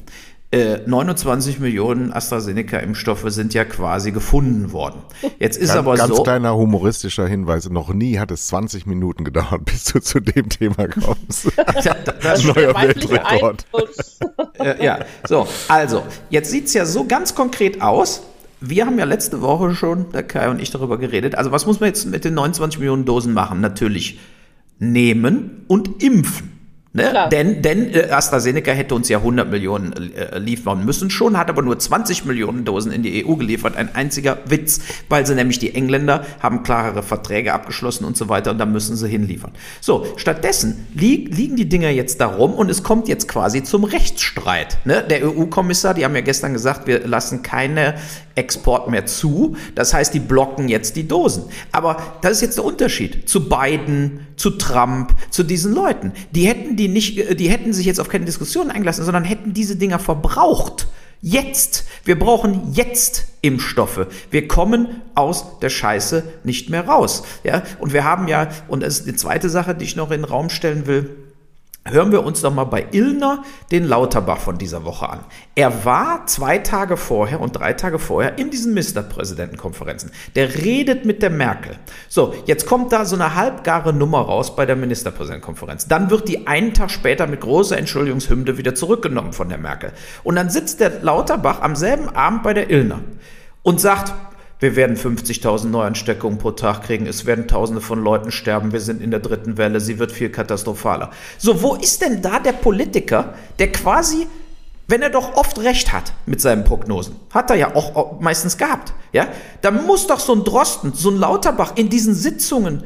[0.51, 4.99] Äh, 29 Millionen AstraZeneca-Impfstoffe sind ja quasi gefunden worden.
[5.37, 6.23] Jetzt ist Ganz, aber ganz so.
[6.23, 7.69] kleiner humoristischer Hinweis.
[7.69, 11.51] Noch nie hat es 20 Minuten gedauert, bis du zu dem Thema kommst.
[12.21, 13.65] Das ist Neuer Weltrekord.
[14.59, 18.23] Äh, ja, so, also, jetzt sieht's ja so ganz konkret aus.
[18.59, 21.35] Wir haben ja letzte Woche schon, der Kai und ich, darüber geredet.
[21.35, 23.61] Also, was muss man jetzt mit den 29 Millionen Dosen machen?
[23.61, 24.19] Natürlich
[24.79, 26.58] nehmen und impfen.
[26.99, 27.09] Ne?
[27.11, 27.29] Klar.
[27.29, 31.61] Denn, denn äh, AstraZeneca hätte uns ja 100 Millionen äh, liefern müssen schon, hat aber
[31.61, 33.77] nur 20 Millionen Dosen in die EU geliefert.
[33.77, 38.51] Ein einziger Witz, weil sie nämlich die Engländer haben klarere Verträge abgeschlossen und so weiter
[38.51, 39.51] und da müssen sie hinliefern.
[39.79, 44.77] So, stattdessen li liegen die Dinger jetzt darum und es kommt jetzt quasi zum Rechtsstreit.
[44.83, 45.03] Ne?
[45.09, 47.95] Der EU-Kommissar, die haben ja gestern gesagt, wir lassen keine
[48.35, 49.55] Export mehr zu.
[49.75, 51.43] Das heißt, die blocken jetzt die Dosen.
[51.71, 56.13] Aber das ist jetzt der Unterschied zu Biden, zu Trump, zu diesen Leuten.
[56.31, 59.53] Die hätten die nicht, äh, die hätten sich jetzt auf keine Diskussion eingelassen, sondern hätten
[59.53, 60.87] diese Dinger verbraucht.
[61.21, 61.85] Jetzt.
[62.05, 64.07] Wir brauchen jetzt Impfstoffe.
[64.31, 67.23] Wir kommen aus der Scheiße nicht mehr raus.
[67.43, 70.21] Ja, und wir haben ja, und das ist die zweite Sache, die ich noch in
[70.21, 71.09] den Raum stellen will.
[71.85, 75.19] Hören wir uns doch mal bei Illner den Lauterbach von dieser Woche an.
[75.55, 80.11] Er war zwei Tage vorher und drei Tage vorher in diesen Ministerpräsidentenkonferenzen.
[80.35, 81.77] Der redet mit der Merkel.
[82.09, 85.87] So, jetzt kommt da so eine halbgare Nummer raus bei der Ministerpräsidentenkonferenz.
[85.87, 89.93] Dann wird die einen Tag später mit großer Entschuldigungshymne wieder zurückgenommen von der Merkel.
[90.23, 92.99] Und dann sitzt der Lauterbach am selben Abend bei der Illner
[93.63, 94.13] und sagt,
[94.59, 97.07] wir werden 50.000 Neuansteckungen pro Tag kriegen.
[97.07, 98.73] Es werden Tausende von Leuten sterben.
[98.73, 99.79] Wir sind in der dritten Welle.
[99.79, 101.11] Sie wird viel katastrophaler.
[101.37, 104.27] So, wo ist denn da der Politiker, der quasi,
[104.87, 108.93] wenn er doch oft recht hat mit seinen Prognosen, hat er ja auch, meistens gehabt,
[109.13, 109.29] ja,
[109.61, 112.83] da muss doch so ein Drosten, so ein Lauterbach in diesen Sitzungen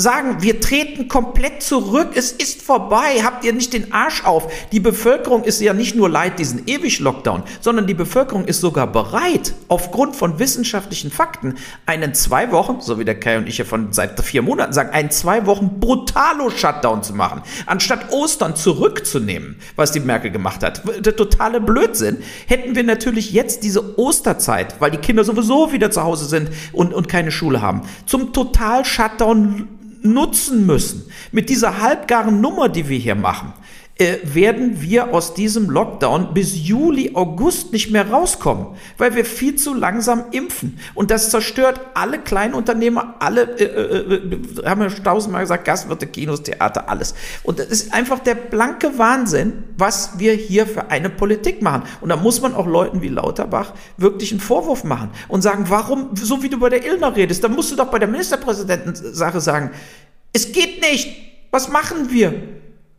[0.00, 4.50] sagen, wir treten komplett zurück, es ist vorbei, habt ihr nicht den Arsch auf.
[4.72, 8.86] Die Bevölkerung ist ja nicht nur leid diesen ewig Lockdown, sondern die Bevölkerung ist sogar
[8.86, 13.64] bereit, aufgrund von wissenschaftlichen Fakten, einen zwei Wochen, so wie der Kai und ich ja
[13.64, 19.92] von seit vier Monaten sagen, einen zwei Wochen Brutalo-Shutdown zu machen, anstatt Ostern zurückzunehmen, was
[19.92, 20.82] die Merkel gemacht hat.
[21.04, 22.18] Der totale Blödsinn.
[22.46, 26.94] Hätten wir natürlich jetzt diese Osterzeit, weil die Kinder sowieso wieder zu Hause sind und,
[26.94, 29.68] und keine Schule haben, zum Total-Shutdown
[30.02, 31.10] nutzen müssen.
[31.32, 33.52] Mit dieser halbgaren Nummer, die wir hier machen,
[34.00, 39.56] äh, werden wir aus diesem Lockdown bis Juli, August nicht mehr rauskommen, weil wir viel
[39.56, 40.78] zu langsam impfen.
[40.94, 46.42] Und das zerstört alle Kleinunternehmer, alle, äh, äh, äh, haben wir tausendmal gesagt, Gastwirte, Kinos,
[46.42, 47.14] Theater, alles.
[47.42, 51.82] Und das ist einfach der blanke Wahnsinn, was wir hier für eine Politik machen.
[52.00, 56.16] Und da muss man auch Leuten wie Lauterbach wirklich einen Vorwurf machen und sagen, warum,
[56.16, 59.72] so wie du bei der Illner redest, dann musst du doch bei der Ministerpräsidentensache sagen,
[60.32, 61.28] es geht nicht.
[61.50, 62.32] Was machen wir?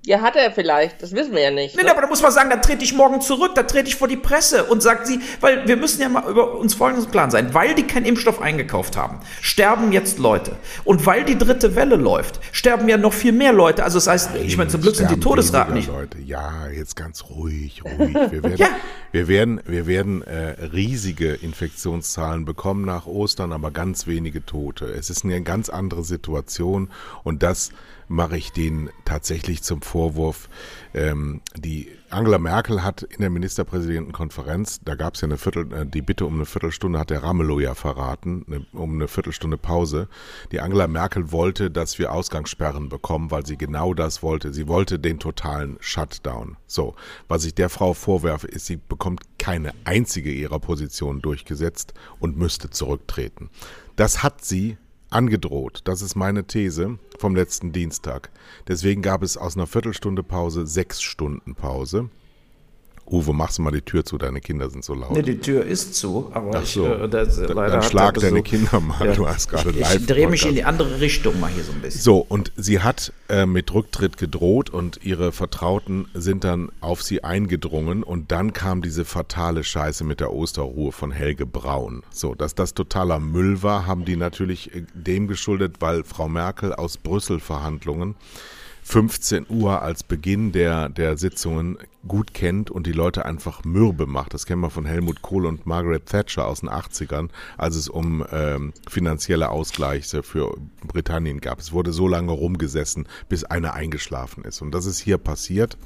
[0.03, 1.03] Ja, hat er vielleicht.
[1.03, 1.75] Das wissen wir ja nicht.
[1.77, 1.91] Nee, ne?
[1.91, 4.17] aber da muss man sagen, da trete ich morgen zurück, da trete ich vor die
[4.17, 7.53] Presse und sagt sie, weil wir müssen ja mal über uns folgendes im Klaren sein,
[7.53, 10.55] weil die keinen Impfstoff eingekauft haben, sterben jetzt Leute.
[10.85, 13.83] Und weil die dritte Welle läuft, sterben ja noch viel mehr Leute.
[13.83, 15.87] Also das heißt, ich meine, zum Glück sind die Todesraten nicht.
[15.87, 16.17] Leute.
[16.19, 18.15] Ja, jetzt ganz ruhig, ruhig.
[18.15, 18.69] Wir werden, Ja.
[19.11, 24.85] wir werden, wir werden äh, riesige Infektionszahlen bekommen nach Ostern, aber ganz wenige Tote.
[24.85, 26.89] Es ist eine ganz andere Situation
[27.23, 27.71] und das
[28.07, 30.47] mache ich denen tatsächlich zum Vorwurf.
[30.93, 35.85] Ähm, die Angela Merkel hat in der Ministerpräsidentenkonferenz, da gab es ja eine Viertel, äh,
[35.85, 40.07] die Bitte um eine Viertelstunde hat der Ramelow ja verraten, ne, um eine Viertelstunde Pause.
[40.53, 44.53] Die Angela Merkel wollte, dass wir Ausgangssperren bekommen, weil sie genau das wollte.
[44.53, 46.55] Sie wollte den totalen Shutdown.
[46.67, 46.95] So,
[47.27, 52.69] was ich der Frau vorwerfe, ist, sie bekommt keine einzige ihrer Positionen durchgesetzt und müsste
[52.69, 53.49] zurücktreten.
[53.97, 54.77] Das hat sie
[55.11, 55.81] angedroht.
[55.83, 58.31] Das ist meine These vom letzten Dienstag.
[58.67, 62.09] Deswegen gab es aus einer Viertelstunde Pause sechs Stunden Pause.
[63.11, 65.11] Uwe, machst du mal die Tür zu, deine Kinder sind so laut.
[65.11, 66.85] Nee, die Tür ist zu, aber Ach so.
[66.87, 69.13] ich, äh, das, Dann- leider dann schlag deine Besuch- Kinder mal, Ja.
[69.13, 71.73] du hast gerade ich, live Ich drehe mich in die andere Richtung mal hier so
[71.73, 71.99] ein bisschen.
[72.01, 77.23] So, und sie hat äh, mit Rücktritt gedroht und ihre Vertrauten sind dann auf sie
[77.23, 82.03] eingedrungen und dann kam diese fatale Scheiße mit der Osterruhe von Helge Braun.
[82.11, 86.73] So, dass das totaler Müll war, haben die natürlich äh, dem geschuldet, weil Frau Merkel
[86.73, 88.15] aus Brüssel Verhandlungen
[88.91, 94.33] 15 Uhr als Beginn der, der Sitzungen gut kennt und die Leute einfach mürbe macht.
[94.33, 98.25] Das kennen wir von Helmut Kohl und Margaret Thatcher aus den 80ern, als es um
[98.33, 101.61] ähm, finanzielle Ausgleiche für Britannien gab.
[101.61, 104.61] Es wurde so lange rumgesessen, bis einer eingeschlafen ist.
[104.61, 105.77] Und das ist hier passiert.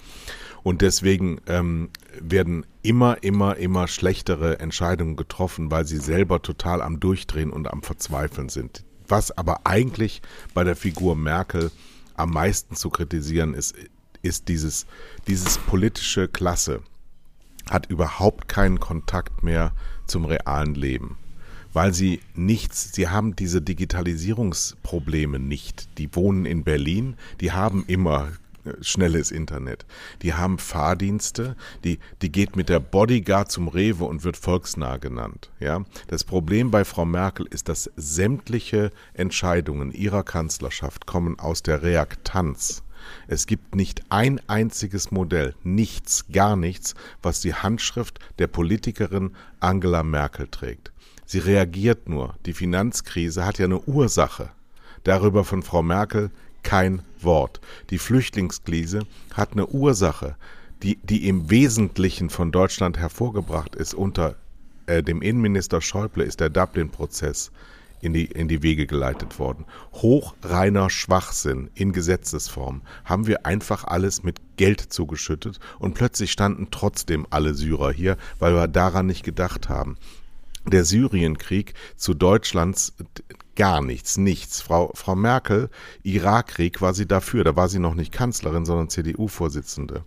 [0.63, 6.99] Und deswegen ähm, werden immer, immer, immer schlechtere Entscheidungen getroffen, weil sie selber total am
[6.99, 8.83] Durchdrehen und am Verzweifeln sind.
[9.07, 10.23] Was aber eigentlich
[10.55, 11.69] bei der Figur Merkel
[12.15, 13.75] am meisten zu kritisieren ist,
[14.21, 14.85] ist dieses,
[15.27, 16.81] dieses politische Klasse
[17.69, 19.73] hat überhaupt keinen Kontakt mehr
[20.05, 21.17] zum realen Leben.
[21.73, 25.97] Weil sie nichts, sie haben diese Digitalisierungsprobleme nicht.
[25.97, 28.29] Die wohnen in Berlin, die haben immer
[28.81, 29.85] schnelles Internet.
[30.21, 35.51] Die haben Fahrdienste, die, die geht mit der Bodyguard zum Rewe und wird volksnah genannt.
[35.59, 35.83] Ja?
[36.07, 42.83] Das Problem bei Frau Merkel ist, dass sämtliche Entscheidungen ihrer Kanzlerschaft kommen aus der Reaktanz.
[43.27, 50.03] Es gibt nicht ein einziges Modell, nichts, gar nichts, was die Handschrift der Politikerin Angela
[50.03, 50.91] Merkel trägt.
[51.25, 52.35] Sie reagiert nur.
[52.45, 54.49] Die Finanzkrise hat ja eine Ursache.
[55.03, 56.31] Darüber von Frau Merkel
[56.63, 57.59] kein Wort.
[57.89, 59.01] Die Flüchtlingskrise
[59.33, 60.35] hat eine Ursache,
[60.83, 63.93] die, die im Wesentlichen von Deutschland hervorgebracht ist.
[63.93, 64.35] Unter
[64.87, 67.51] äh, dem Innenminister Schäuble ist der Dublin-Prozess
[68.01, 69.65] in die, in die Wege geleitet worden.
[69.93, 77.25] Hochreiner Schwachsinn in Gesetzesform haben wir einfach alles mit Geld zugeschüttet und plötzlich standen trotzdem
[77.29, 79.97] alle Syrer hier, weil wir daran nicht gedacht haben
[80.67, 82.93] der Syrienkrieg zu Deutschlands
[83.55, 84.61] gar nichts, nichts.
[84.61, 85.69] Frau, Frau Merkel,
[86.03, 90.03] Irakkrieg war sie dafür, da war sie noch nicht Kanzlerin, sondern CDU-Vorsitzende.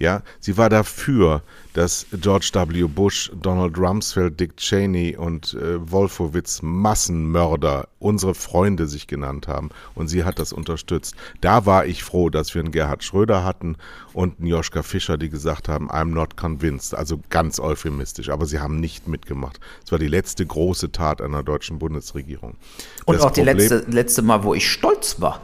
[0.00, 1.42] Ja, sie war dafür,
[1.74, 2.84] dass George W.
[2.84, 10.08] Bush, Donald Rumsfeld, Dick Cheney und äh, Wolfowitz Massenmörder unsere Freunde sich genannt haben und
[10.08, 11.14] sie hat das unterstützt.
[11.42, 13.76] Da war ich froh, dass wir einen Gerhard Schröder hatten
[14.14, 18.58] und einen Joschka Fischer, die gesagt haben, I'm not convinced, also ganz euphemistisch, aber sie
[18.58, 19.60] haben nicht mitgemacht.
[19.84, 22.56] Es war die letzte große Tat einer deutschen Bundesregierung.
[23.04, 25.42] Und Das auch die Problem- letzte, letzte Mal, wo ich stolz war.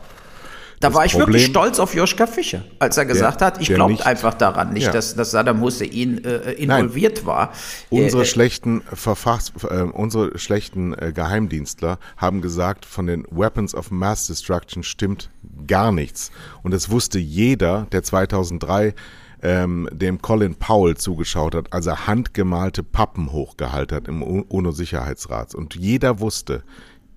[0.80, 3.76] Da war ich Problem- wirklich stolz auf Joschka Fischer, als er gesagt hat, ich der
[3.76, 4.92] glaube einfach daran, nicht, Ja.
[4.92, 7.52] dass, dass Saddam Hussein äh, involviert war.
[7.88, 13.90] Unsere Äh, schlechten Verfass, äh, unsere schlechten äh, Geheimdienstler haben gesagt, von den Weapons of
[13.90, 15.30] Mass Destruction stimmt
[15.66, 16.30] gar nichts.
[16.62, 18.94] Und es wusste jeder, der 2003
[19.42, 25.54] ähm, dem Colin Powell zugeschaut hat, als er handgemalte Pappen hochgehalten hat im UNO-Sicherheitsrat.
[25.54, 26.62] Und jeder wusste,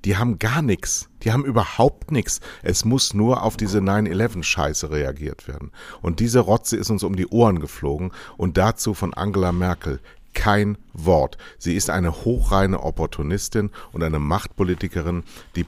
[0.06, 1.10] die haben gar nichts.
[1.24, 2.40] Die haben überhaupt nichts.
[2.64, 5.72] Es muss nur auf diese 9-11-Scheiße reagiert werden.
[6.02, 8.12] Und diese Rotze ist uns um die Ohren geflogen.
[8.38, 10.00] Und dazu von Angela Merkel
[10.34, 11.38] kein Wort.
[11.58, 15.24] Sie ist eine hochreine Opportunistin und eine Machtpolitikerin,
[15.56, 15.66] die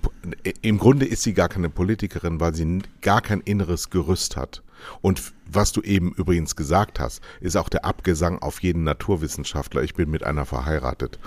[0.62, 4.64] im Grunde ist sie gar keine Politikerin, weil sie gar kein inneres Gerüst hat.
[5.02, 9.84] Und was du eben übrigens gesagt hast, ist auch der Abgesang auf jeden Naturwissenschaftler.
[9.84, 11.20] Ich bin mit einer verheiratet.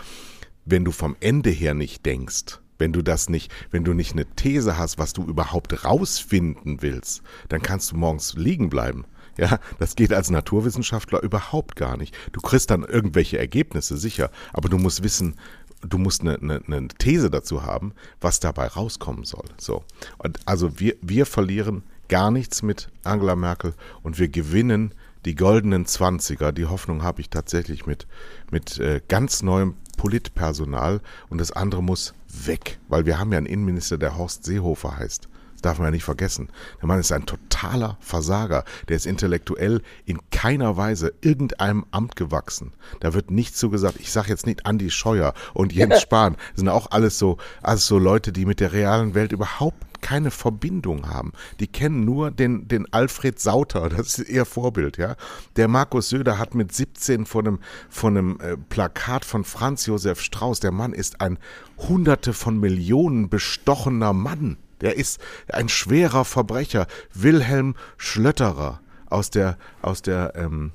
[0.64, 4.27] Wenn du vom Ende her nicht denkst, wenn du das nicht, wenn du nicht eine
[4.27, 9.05] These hast, was du überhaupt rausfinden willst, dann kannst du morgens liegen bleiben.
[9.37, 12.15] Ja, das geht als Naturwissenschaftler überhaupt gar nicht.
[12.33, 15.37] Du kriegst dann irgendwelche Ergebnisse, sicher, aber du musst wissen,
[15.81, 19.47] du musst eine, eine, eine These dazu haben, was dabei rauskommen soll.
[19.59, 19.83] So.
[20.19, 25.87] Und also wir, wir verlieren gar nichts mit Angela Merkel und wir gewinnen die goldenen
[25.87, 26.53] Zwanziger.
[26.53, 28.07] Die Hoffnung habe ich tatsächlich mit,
[28.51, 33.47] mit äh, ganz neuem Politpersonal und das andere muss weg, weil wir haben ja einen
[33.47, 35.29] Innenminister, der Horst Seehofer heißt.
[35.53, 36.49] Das darf man ja nicht vergessen.
[36.81, 38.65] Der Mann ist ein totaler Versager.
[38.89, 42.73] Der ist intellektuell in keiner Weise irgendeinem Amt gewachsen.
[43.01, 43.97] Da wird nichts so gesagt.
[44.01, 46.37] Ich sage jetzt nicht Andi Scheuer und Jens Spahn.
[46.51, 50.31] Das sind auch alles so, alles so Leute, die mit der realen Welt überhaupt keine
[50.31, 51.33] Verbindung haben.
[51.61, 55.17] Die kennen nur den, den Alfred Sauter, das ist ihr Vorbild, ja.
[55.57, 60.21] Der Markus Söder hat mit 17 von einem, von einem äh, Plakat von Franz Josef
[60.21, 61.38] Strauß, der Mann ist ein
[61.79, 64.59] hunderte von Millionen bestochener Mann.
[64.83, 66.87] Der ist ein schwerer Verbrecher.
[67.14, 70.73] Wilhelm Schlötterer aus der, aus der, ähm,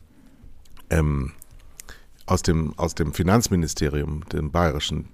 [0.89, 1.33] ähm,
[2.25, 5.07] aus dem, aus dem Finanzministerium, dem bayerischen,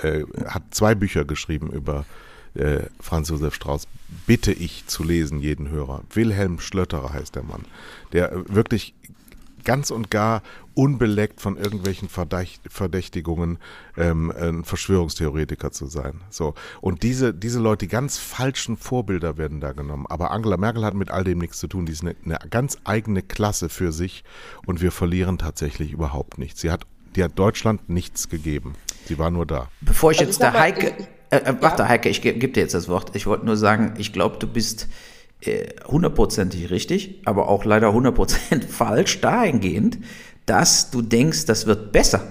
[0.00, 2.04] äh, hat zwei Bücher geschrieben über
[2.54, 3.86] äh, Franz Josef Strauß.
[4.26, 6.02] Bitte ich zu lesen, jeden Hörer.
[6.12, 7.64] Wilhelm Schlötterer heißt der Mann,
[8.12, 8.94] der wirklich
[9.64, 10.42] ganz und gar
[10.74, 13.58] unbeleckt von irgendwelchen Verdächtigungen
[13.96, 16.20] ähm, ein Verschwörungstheoretiker zu sein.
[16.30, 20.06] So und diese diese Leute, die ganz falschen Vorbilder werden da genommen.
[20.08, 21.86] Aber Angela Merkel hat mit all dem nichts zu tun.
[21.86, 24.24] Die ist eine, eine ganz eigene Klasse für sich
[24.66, 26.60] und wir verlieren tatsächlich überhaupt nichts.
[26.60, 26.86] Sie hat
[27.16, 28.74] die hat Deutschland nichts gegeben.
[29.04, 29.68] Sie war nur da.
[29.82, 30.94] Bevor ich also jetzt der Heike,
[31.32, 31.88] äh, äh, warte ja.
[31.88, 33.16] Heike, ich gebe dir jetzt das Wort.
[33.16, 34.88] Ich wollte nur sagen, ich glaube, du bist
[35.40, 39.98] äh, hundertprozentig richtig, aber auch leider hundertprozentig falsch dahingehend,
[40.46, 42.22] dass du denkst, das wird besser.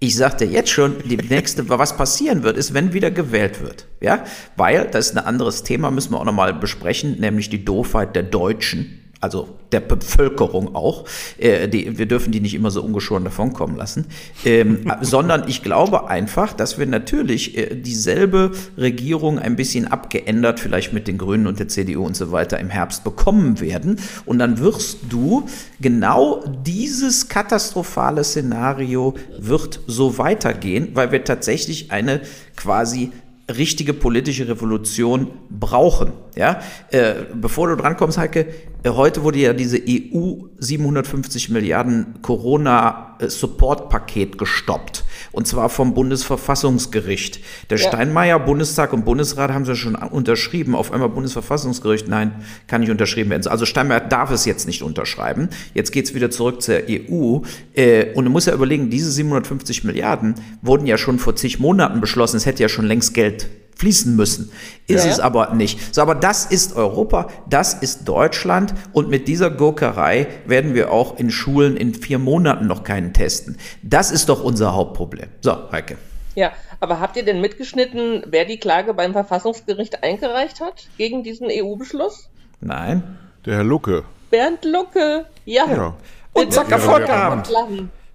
[0.00, 3.86] Ich sagte jetzt schon, die nächste, was passieren wird, ist, wenn wieder gewählt wird.
[4.00, 4.24] Ja,
[4.56, 8.22] weil, das ist ein anderes Thema, müssen wir auch nochmal besprechen, nämlich die Doofheit der
[8.22, 11.04] Deutschen also der Bevölkerung auch.
[11.38, 14.06] Äh, die, wir dürfen die nicht immer so ungeschoren davonkommen lassen,
[14.44, 20.92] ähm, sondern ich glaube einfach, dass wir natürlich äh, dieselbe Regierung ein bisschen abgeändert, vielleicht
[20.92, 24.00] mit den Grünen und der CDU und so weiter im Herbst bekommen werden.
[24.24, 25.46] Und dann wirst du
[25.80, 32.22] genau dieses katastrophale Szenario wird so weitergehen, weil wir tatsächlich eine
[32.56, 33.12] quasi
[33.56, 36.12] richtige politische Revolution brauchen.
[36.36, 36.60] Ja,
[36.90, 38.46] äh, bevor du drankommst, Heike,
[38.82, 45.04] äh, heute wurde ja diese EU 750 Milliarden Corona-Support-Paket gestoppt.
[45.32, 47.40] Und zwar vom Bundesverfassungsgericht.
[47.68, 47.88] Der ja.
[47.88, 50.74] Steinmeier, Bundestag und Bundesrat haben sie schon unterschrieben.
[50.74, 53.46] Auf einmal Bundesverfassungsgericht, nein, kann nicht unterschrieben werden.
[53.48, 55.48] Also Steinmeier darf es jetzt nicht unterschreiben.
[55.74, 57.40] Jetzt geht's wieder zurück zur EU.
[57.74, 62.00] Äh, und du musst ja überlegen, diese 750 Milliarden wurden ja schon vor zig Monaten
[62.00, 62.36] beschlossen.
[62.36, 63.39] Es hätte ja schon längst Geld
[63.80, 64.52] fließen müssen.
[64.86, 65.94] Ist ja, es aber nicht.
[65.94, 71.18] So, aber das ist Europa, das ist Deutschland und mit dieser Gurkerei werden wir auch
[71.18, 73.56] in Schulen in vier Monaten noch keinen testen.
[73.82, 75.30] Das ist doch unser Hauptproblem.
[75.40, 75.96] So, Heike.
[76.34, 81.48] Ja, aber habt ihr denn mitgeschnitten, wer die Klage beim Verfassungsgericht eingereicht hat gegen diesen
[81.50, 82.28] EU-Beschluss?
[82.60, 83.18] Nein.
[83.46, 84.04] Der Herr Lucke.
[84.28, 85.64] Bernd Lucke, ja.
[85.66, 85.94] ja.
[86.34, 87.50] Und zack, Erfolg gehabt.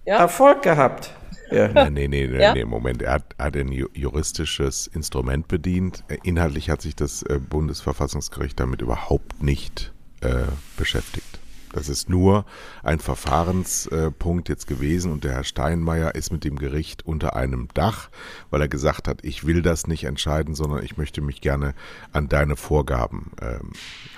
[0.05, 0.17] Ja?
[0.17, 1.09] Erfolg gehabt.
[1.51, 1.67] Ja.
[1.89, 2.53] Nee, nee, nee, ja?
[2.53, 3.01] nee, Moment.
[3.01, 6.03] Er hat, hat ein juristisches Instrument bedient.
[6.23, 10.43] Inhaltlich hat sich das äh, Bundesverfassungsgericht damit überhaupt nicht äh,
[10.77, 11.34] beschäftigt.
[11.75, 12.45] Das ist nur
[12.83, 18.09] ein Verfahrenspunkt jetzt gewesen und der Herr Steinmeier ist mit dem Gericht unter einem Dach,
[18.49, 21.73] weil er gesagt hat, ich will das nicht entscheiden, sondern ich möchte mich gerne
[22.13, 23.73] an deine Vorgaben ähm,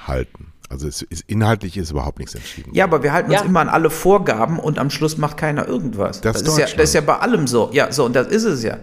[0.05, 0.53] halten.
[0.69, 2.75] Also es ist, inhaltlich ist überhaupt nichts entschieden.
[2.75, 3.39] Ja, aber wir halten ja.
[3.39, 6.21] uns immer an alle Vorgaben und am Schluss macht keiner irgendwas.
[6.21, 7.71] Das, das ist, ja, das ist ja bei allem so.
[7.71, 8.77] Ja, so, und das ist es ja.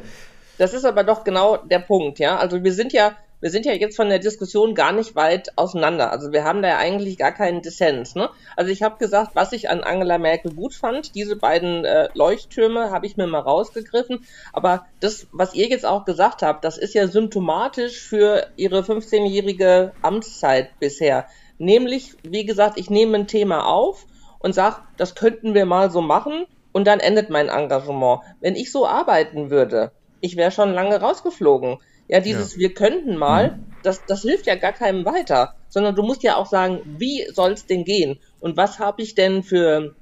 [0.59, 2.39] Das ist aber doch genau der Punkt, ja.
[2.39, 3.13] Also wir sind ja,
[3.45, 6.11] wir sind ja jetzt von der Diskussion gar nicht weit auseinander.
[6.11, 8.15] Also wir haben da ja eigentlich gar keinen Dissens.
[8.15, 8.31] Ne?
[8.57, 12.91] Also ich habe gesagt, was ich an Angela Merkel gut fand, diese beiden äh, Leuchttürme
[12.91, 14.25] habe ich mir mal rausgegriffen.
[14.55, 19.93] Aber das, was ihr jetzt auch gesagt habt, das ist ja symptomatisch für ihre 15-jährige
[20.01, 21.27] Amtszeit bisher.
[21.59, 24.07] Nämlich, wie gesagt, ich nehme ein Thema auf
[24.39, 28.23] und sage, das könnten wir mal so machen und dann endet mein Engagement.
[28.41, 31.77] Wenn ich so arbeiten würde, ich wäre schon lange rausgeflogen.
[32.09, 32.61] Ja, dieses ja.
[32.61, 33.65] wir könnten mal, mhm.
[33.83, 37.53] das, das hilft ja gar keinem weiter, sondern du musst ja auch sagen, wie soll
[37.53, 38.19] es denn gehen?
[38.41, 39.95] Und was habe ich denn für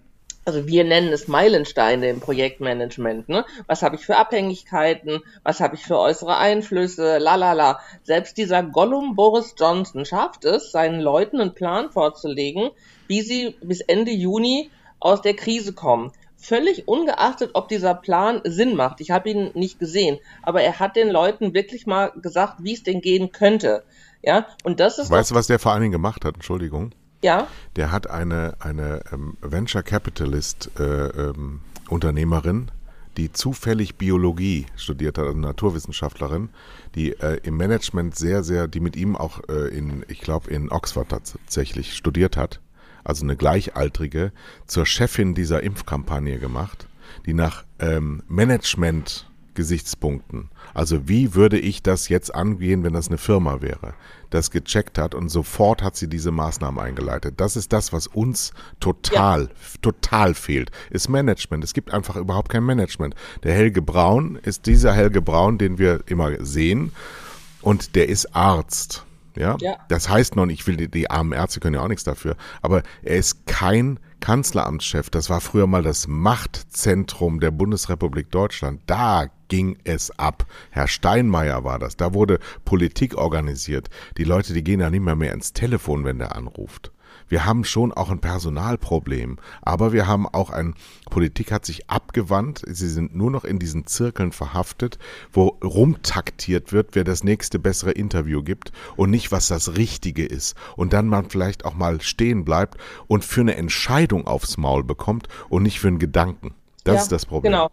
[0.45, 3.29] also wir nennen es Meilensteine im Projektmanagement.
[3.29, 3.45] Ne?
[3.67, 5.21] Was habe ich für Abhängigkeiten?
[5.45, 7.19] Was habe ich für äußere Einflüsse?
[7.19, 7.81] La la la.
[8.03, 12.71] Selbst dieser Gollum Boris Johnson schafft es, seinen Leuten einen Plan vorzulegen,
[13.07, 16.13] wie sie bis Ende Juni aus der Krise kommen.
[16.43, 19.01] Völlig ungeachtet, ob dieser Plan Sinn macht.
[19.01, 22.83] Ich habe ihn nicht gesehen, aber er hat den Leuten wirklich mal gesagt, wie es
[22.83, 23.85] denn gehen könnte.
[24.23, 25.11] Ja, und das ist.
[25.11, 26.35] Weißt du, was der vor allen Dingen gemacht hat?
[26.35, 26.91] Entschuldigung.
[27.23, 27.47] Ja.
[27.77, 32.73] Der hat eine, eine ähm, Venture Capitalist äh, ähm, Unternehmerin,
[33.17, 36.49] die zufällig Biologie studiert hat, also Naturwissenschaftlerin,
[36.95, 40.73] die äh, im Management sehr, sehr, die mit ihm auch äh, in, ich glaube, in
[40.73, 42.61] Oxford tatsächlich studiert hat,
[43.05, 44.33] also eine Gleichaltrige,
[44.67, 46.87] zur Chefin dieser Impfkampagne gemacht,
[47.27, 50.49] die nach ähm, Management Gesichtspunkten.
[50.75, 53.95] Also wie würde ich das jetzt angehen, wenn das eine Firma wäre,
[54.31, 57.35] das gecheckt hat und sofort hat sie diese Maßnahmen eingeleitet.
[57.37, 59.49] Das ist das, was uns total, ja.
[59.83, 61.65] total fehlt, ist Management.
[61.65, 63.15] Es gibt einfach überhaupt kein Management.
[63.43, 66.93] Der Helge Braun ist dieser Helge Braun, den wir immer sehen
[67.61, 69.05] und der ist Arzt.
[69.37, 69.57] Ja?
[69.61, 69.77] ja.
[69.89, 72.37] Das heißt noch nicht, ich will die, die armen Ärzte können ja auch nichts dafür,
[72.61, 75.11] aber er ist kein Kanzleramtschef.
[75.11, 78.81] Das war früher mal das Machtzentrum der Bundesrepublik Deutschland.
[78.87, 80.47] Da ging es ab.
[80.71, 81.97] Herr Steinmeier war das.
[81.97, 83.91] Da wurde Politik organisiert.
[84.17, 86.93] Die Leute, die gehen ja nicht mehr mehr ins Telefon, wenn der anruft.
[87.33, 90.75] Wir haben schon auch ein Personalproblem, aber wir haben auch ein,
[91.09, 94.99] Politik hat sich abgewandt, sie sind nur noch in diesen Zirkeln verhaftet,
[95.33, 100.59] wo rumtaktiert wird, wer das nächste bessere Interview gibt und nicht, was das Richtige ist.
[100.77, 102.77] Und dann man vielleicht auch mal stehen bleibt
[103.07, 106.55] und für eine Entscheidung aufs Maul bekommt und nicht für einen Gedanken.
[106.85, 107.53] Das Ja, ist das Problem.
[107.53, 107.71] Genau.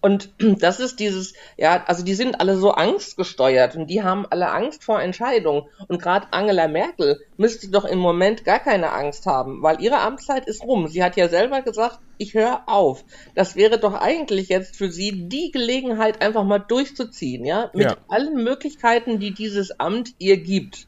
[0.00, 4.50] Und das ist dieses, ja, also die sind alle so angstgesteuert und die haben alle
[4.50, 5.64] Angst vor Entscheidungen.
[5.88, 10.46] Und gerade Angela Merkel müsste doch im Moment gar keine Angst haben, weil ihre Amtszeit
[10.46, 10.88] ist rum.
[10.88, 13.04] Sie hat ja selber gesagt, ich höre auf.
[13.34, 17.96] Das wäre doch eigentlich jetzt für sie die Gelegenheit, einfach mal durchzuziehen, ja, mit Ja.
[18.08, 20.87] allen Möglichkeiten, die dieses Amt ihr gibt.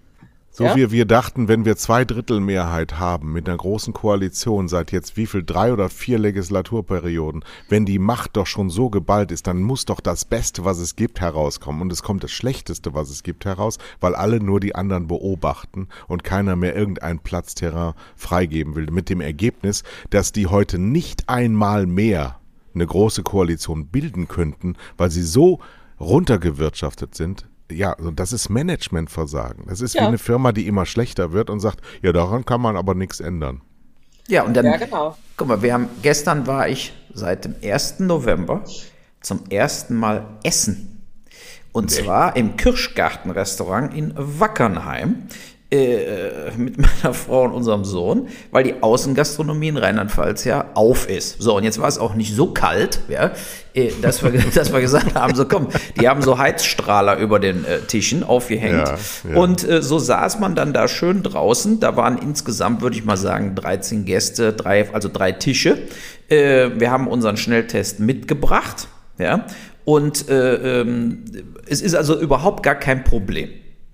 [0.60, 0.76] So Ja?
[0.76, 5.16] wie wir dachten, wenn wir zwei Drittel Mehrheit haben mit einer großen Koalition seit jetzt
[5.16, 9.62] wie viel drei oder vier Legislaturperioden, wenn die Macht doch schon so geballt ist, dann
[9.62, 11.80] muss doch das Beste, was es gibt, herauskommen.
[11.80, 15.88] Und es kommt das Schlechteste, was es gibt, heraus, weil alle nur die anderen beobachten
[16.08, 18.90] und keiner mehr irgendein Platzterrain freigeben will.
[18.90, 22.38] Mit dem Ergebnis, dass die heute nicht einmal mehr
[22.74, 25.60] eine große Koalition bilden könnten, weil sie so
[25.98, 27.46] runtergewirtschaftet sind.
[27.70, 29.64] Ja, also das ist Managementversagen.
[29.68, 30.08] Das ist wie Ja.
[30.08, 33.60] eine Firma, die immer schlechter wird und sagt, ja, daran kann man aber nichts ändern.
[34.28, 35.16] Ja, und dann, Ja, genau.
[35.36, 38.00] guck mal, wir haben, gestern war ich seit dem 1.
[38.00, 38.64] November
[39.20, 40.86] zum ersten Mal essen.
[41.72, 45.24] Und zwar im Kirschgarten-Restaurant in Wackernheim
[45.70, 51.40] äh, mit meiner Frau und unserem Sohn, weil die Außengastronomie in Rheinland-Pfalz ja auf ist.
[51.40, 53.30] So, und jetzt war es auch nicht so kalt, ja,
[53.74, 55.68] äh, dass, wir, dass wir gesagt haben, so komm,
[56.00, 58.88] die haben so Heizstrahler über den äh, Tischen aufgehängt.
[58.88, 58.98] Ja,
[59.30, 59.36] ja.
[59.36, 61.78] Und äh, so saß man dann da schön draußen.
[61.78, 65.78] Da waren insgesamt, würde ich mal sagen, 13 Gäste, drei, also drei Tische.
[66.28, 68.86] Wir haben unseren Schnelltest mitgebracht.
[69.18, 69.46] Ja?
[69.84, 71.24] Und äh, ähm,
[71.66, 73.48] es ist also überhaupt gar kein Problem.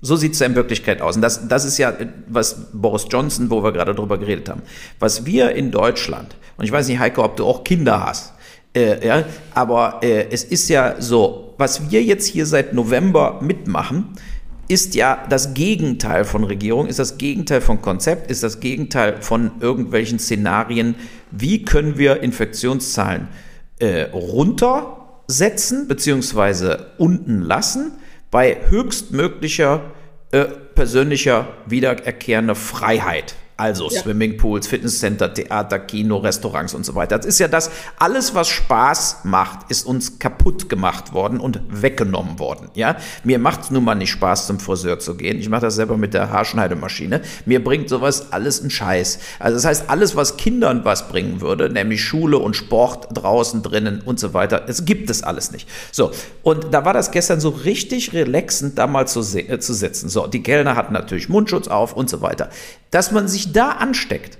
[0.06, 1.16] So sieht es ja in Wirklichkeit aus.
[1.16, 4.62] Und das, das ist ja, äh, was Boris Johnson, wo wir gerade drüber geredet haben.
[4.98, 8.32] Was wir in Deutschland, und ich weiß nicht, Heiko, ob du auch Kinder hast,
[8.74, 14.12] äh, ja, aber äh, es ist ja so, was wir jetzt hier seit November mitmachen,
[14.68, 19.52] ist ja das Gegenteil von Regierung, ist das Gegenteil von Konzept, ist das Gegenteil von
[19.60, 20.96] irgendwelchen Szenarien.
[21.30, 23.28] Wie können wir Infektionszahlen
[23.78, 27.92] äh, runtersetzen beziehungsweise unten lassen
[28.30, 29.92] bei höchstmöglicher
[30.32, 33.34] äh, persönlicher wiedererkehrender Freiheit?
[33.56, 34.02] Also Ja.
[34.02, 37.16] Swimmingpools, Fitnesscenter, Theater, Kino, Restaurants und so weiter.
[37.16, 42.38] Das ist ja das, alles was Spaß macht, ist uns kaputt gemacht worden und weggenommen
[42.38, 42.68] worden.
[42.74, 45.38] Ja, mir macht es nun mal nicht Spaß, zum Friseur zu gehen.
[45.38, 47.22] Ich mache das selber mit der Haarschneidemaschine.
[47.46, 49.20] Mir bringt sowas alles einen Scheiß.
[49.38, 54.02] Also das heißt, alles, was Kindern was bringen würde, nämlich Schule und Sport draußen, drinnen
[54.04, 55.66] und so weiter, es gibt es alles nicht.
[55.92, 56.10] So,
[56.42, 60.10] und da war das gestern so richtig relaxend, da mal zu, äh, zu sitzen.
[60.10, 62.50] So, die Kellner hatten natürlich Mundschutz auf und so weiter.
[62.90, 64.38] Dass man sich da ansteckt,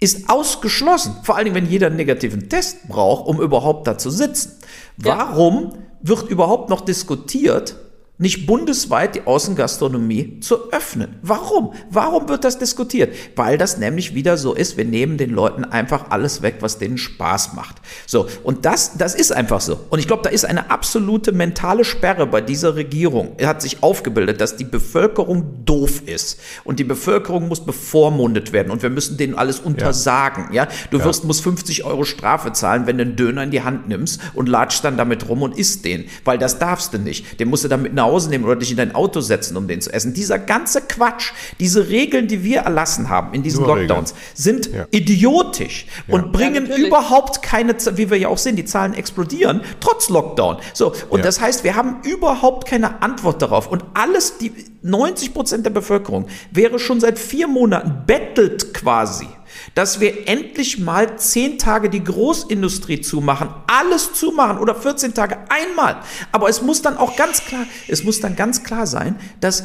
[0.00, 1.16] ist ausgeschlossen.
[1.22, 4.58] Vor allen Dingen, wenn jeder einen negativen Test braucht, um überhaupt da zu sitzen.
[5.02, 5.18] Ja.
[5.18, 7.76] Warum wird überhaupt noch diskutiert,
[8.22, 11.16] nicht bundesweit die Außengastronomie zu öffnen?
[11.22, 11.74] Warum?
[11.90, 13.14] Warum wird das diskutiert?
[13.34, 16.98] Weil das nämlich wieder so ist, wir nehmen den Leuten einfach alles weg, was denen
[16.98, 17.76] Spaß macht.
[18.06, 19.80] So, und das, das ist einfach so.
[19.90, 23.32] Und ich glaube, da ist eine absolute mentale Sperre bei dieser Regierung.
[23.38, 26.38] Er hat sich aufgebildet, dass die Bevölkerung doof ist.
[26.62, 28.70] Und die Bevölkerung muss bevormundet werden.
[28.70, 30.52] Und wir müssen denen alles untersagen.
[30.52, 30.68] Ja?
[30.92, 34.20] Du wirst, musst 50 Euro Strafe zahlen, wenn du einen Döner in die Hand nimmst
[34.34, 36.04] und latschst dann damit rum und isst den.
[36.24, 37.40] Weil das darfst du nicht.
[37.40, 39.66] Den musst du dann mit nach Hause nehmen oder dich in dein Auto setzen, um
[39.66, 40.14] den zu essen.
[40.14, 44.86] Dieser ganze Quatsch, diese Regeln, die wir erlassen haben in diesen Nur Lockdowns, sind Ja.
[44.90, 46.88] idiotisch und bringen natürlich.
[46.88, 50.58] überhaupt keine, wie wir ja auch sehen, die Zahlen explodieren, trotz Lockdown.
[50.74, 51.24] So, und Ja.
[51.24, 53.66] das heißt, wir haben überhaupt keine Antwort darauf.
[53.68, 54.52] Und alles, die
[54.82, 59.26] 90 Prozent der Bevölkerung wäre schon seit vier Monaten bettelt quasi,
[59.74, 66.00] dass wir endlich mal zehn Tage die Großindustrie zumachen, alles zumachen oder 14 Tage einmal.
[66.30, 69.64] Aber es muss dann auch ganz klar, es muss dann ganz klar sein, dass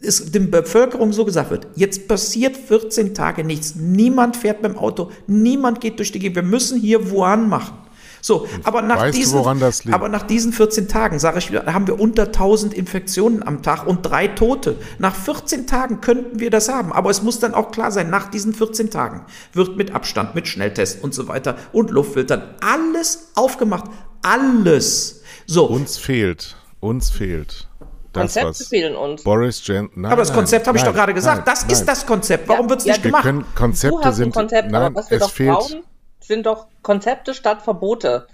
[0.00, 4.78] es der Bevölkerung so gesagt wird, jetzt passiert 14 Tage nichts, niemand fährt mit dem
[4.78, 7.78] Auto, niemand geht durch die Gegend, wir müssen hier Wuhan machen.
[8.24, 9.94] So, aber nach, weißt du, diesen, woran das liegt?
[9.94, 13.86] aber nach diesen 14 Tagen, sage ich wieder, haben wir unter 1000 Infektionen am Tag
[13.86, 14.76] und drei Tote.
[14.98, 18.30] Nach 14 Tagen könnten wir das haben, aber es muss dann auch klar sein, nach
[18.30, 23.90] diesen 14 Tagen wird mit Abstand, mit Schnelltest und so weiter und Luftfiltern alles aufgemacht.
[24.22, 25.20] Alles.
[25.44, 27.68] So, Uns fehlt, uns fehlt
[28.14, 29.22] das, Konzepte was fehlen uns.
[29.22, 29.90] Boris Johnson.
[29.96, 31.38] Nein, aber das Konzept habe ich doch gerade gesagt.
[31.38, 31.86] nein, das ist nein.
[31.86, 32.48] das Konzept.
[32.48, 33.24] Warum Ja, wird es ja, nicht wir gemacht?
[33.24, 34.32] Wir können, Du Konzepte sind.
[34.34, 35.50] Konzept, nein, aber was wir es doch fehlt.
[35.50, 35.82] brauchen,
[36.26, 38.26] sind doch Konzepte statt Verbote.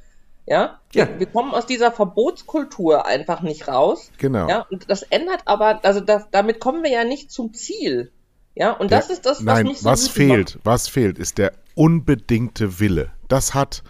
[0.47, 0.81] Ja?
[0.93, 1.09] Ja.
[1.19, 4.11] Wir kommen aus dieser Verbotskultur einfach nicht raus.
[4.19, 4.49] Genau.
[4.49, 8.11] Ja, und das ändert aber, also das, damit kommen wir ja nicht zum Ziel.
[8.55, 11.39] Ja, und das Der- ist das, was Nein, mich so was fehlt, was fehlt, ist
[11.39, 13.11] der unbedingte Wille.
[13.29, 13.83] Das hat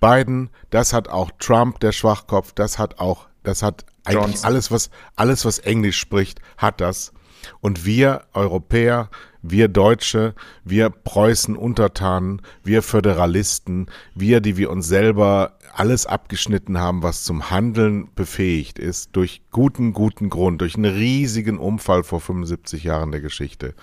[0.00, 4.46] Biden, das hat auch Trump, der Schwachkopf, das hat auch, das hat eigentlich Johnson.
[4.46, 7.12] alles, was, alles, was Englisch spricht, hat das.
[7.60, 9.10] Und wir Europäer,
[9.42, 10.34] wir Deutsche,
[10.64, 18.08] wir Preußen-Untertanen, wir Föderalisten, wir, die wir uns selber alles abgeschnitten haben, was zum Handeln
[18.14, 23.74] befähigt ist, durch guten, guten Grund, durch einen riesigen Unfall vor 75 Jahren der Geschichte.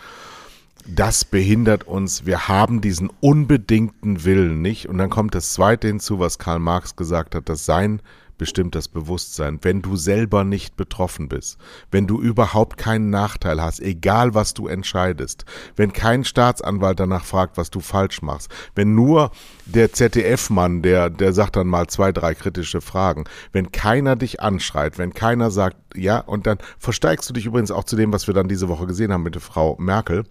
[0.86, 2.26] Das behindert uns.
[2.26, 4.90] Wir haben diesen unbedingten Willen nicht.
[4.90, 8.02] Und dann kommt das Zweite hinzu, was Karl Marx gesagt hat, das Sein
[8.38, 9.60] bestimmt das Bewusstsein.
[9.62, 11.58] Wenn du selber nicht betroffen bist,
[11.92, 17.58] wenn du überhaupt keinen Nachteil hast, egal was du entscheidest, wenn kein Staatsanwalt danach fragt,
[17.58, 19.32] was du falsch machst, wenn nur
[19.66, 24.98] der ZDF-Mann, der, der sagt dann mal zwei, drei kritische Fragen, wenn keiner dich anschreit,
[24.98, 28.34] wenn keiner sagt, ja, und dann versteigst du dich übrigens auch zu dem, was wir
[28.34, 30.24] dann diese Woche gesehen haben mit der Frau Merkel,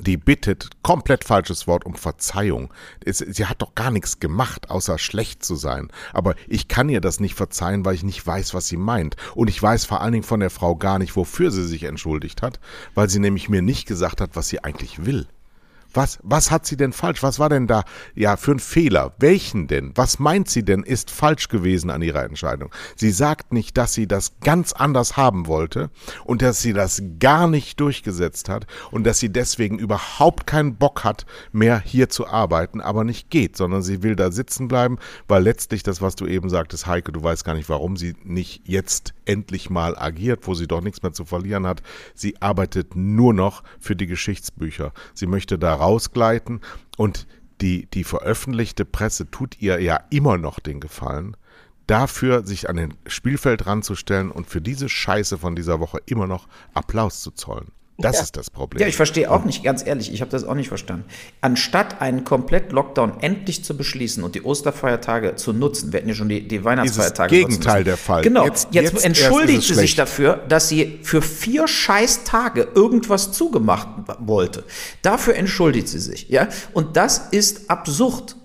[0.00, 2.72] die bittet, komplett falsches Wort, um Verzeihung.
[3.04, 5.88] Es, sie hat doch gar nichts gemacht, außer schlecht zu sein.
[6.12, 9.16] Aber ich kann ihr das nicht verzeihen, weil ich nicht weiß, was sie meint.
[9.34, 12.42] Und ich weiß vor allen Dingen von der Frau gar nicht, wofür sie sich entschuldigt
[12.42, 12.60] hat,
[12.94, 15.26] weil sie nämlich mir nicht gesagt hat, was sie eigentlich will.
[15.96, 17.22] Was, was hat sie denn falsch?
[17.22, 17.84] Was war denn da
[18.14, 19.14] ja für ein Fehler?
[19.18, 19.92] Welchen denn?
[19.94, 22.70] Was meint sie denn ist falsch gewesen an ihrer Entscheidung?
[22.96, 25.90] Sie sagt nicht, dass sie das ganz anders haben wollte
[26.24, 31.02] und dass sie das gar nicht durchgesetzt hat und dass sie deswegen überhaupt keinen Bock
[31.02, 35.42] hat, mehr hier zu arbeiten, aber nicht geht, sondern sie will da sitzen bleiben, weil
[35.42, 39.14] letztlich das, was du eben sagtest, Heike, du weißt gar nicht, warum sie nicht jetzt
[39.24, 41.82] endlich mal agiert, wo sie doch nichts mehr zu verlieren hat.
[42.14, 44.92] Sie arbeitet nur noch für die Geschichtsbücher.
[45.14, 46.60] Sie möchte da rausgleiten
[46.96, 47.26] und
[47.60, 51.36] die, die veröffentlichte Presse tut ihr ja immer noch den Gefallen,
[51.86, 56.48] dafür sich an den Spielfeld ranzustellen und für diese Scheiße von dieser Woche immer noch
[56.74, 57.70] Applaus zu zollen.
[57.98, 58.22] Das Ja.
[58.24, 58.82] ist das Problem.
[58.82, 61.04] Ja, ich verstehe auch nicht, ganz ehrlich, ich habe das auch nicht verstanden.
[61.40, 66.28] Anstatt einen Komplett-Lockdown endlich zu beschließen und die Osterfeiertage zu nutzen, wir hätten ja schon
[66.28, 68.22] die, die Weihnachtsfeiertage Ist das Gegenteil der Fall.
[68.22, 73.32] Genau, Jetzt- jetzt, jetzt entschuldigt sie sich dafür, dass sie für vier scheiß Tage irgendwas
[73.32, 73.88] zugemacht
[74.18, 74.64] wollte.
[75.00, 76.48] Dafür entschuldigt sie sich, ja.
[76.74, 78.36] Und das ist absurd.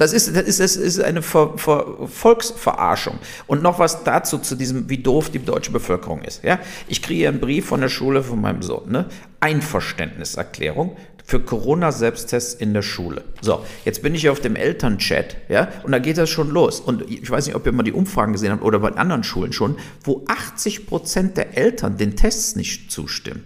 [0.00, 3.18] Das ist, das ist, das ist eine Ver, Ver, Volksverarschung.
[3.46, 6.42] Und noch was dazu, zu diesem, wie doof die deutsche Bevölkerung ist.
[6.42, 6.58] Ja?
[6.88, 8.90] Ich kriege einen Brief von der Schule von meinem Sohn.
[8.90, 9.10] Ne?
[9.40, 10.96] Einverständniserklärung
[11.26, 13.24] für Corona-Selbsttests in der Schule.
[13.42, 16.80] So, jetzt bin ich auf dem Elternchat, ja, und da geht das schon los.
[16.80, 19.52] Und ich weiß nicht, ob ihr mal die Umfragen gesehen habt oder bei anderen Schulen
[19.52, 23.44] schon, wo 80 Prozent der Eltern den Tests nicht zustimmen.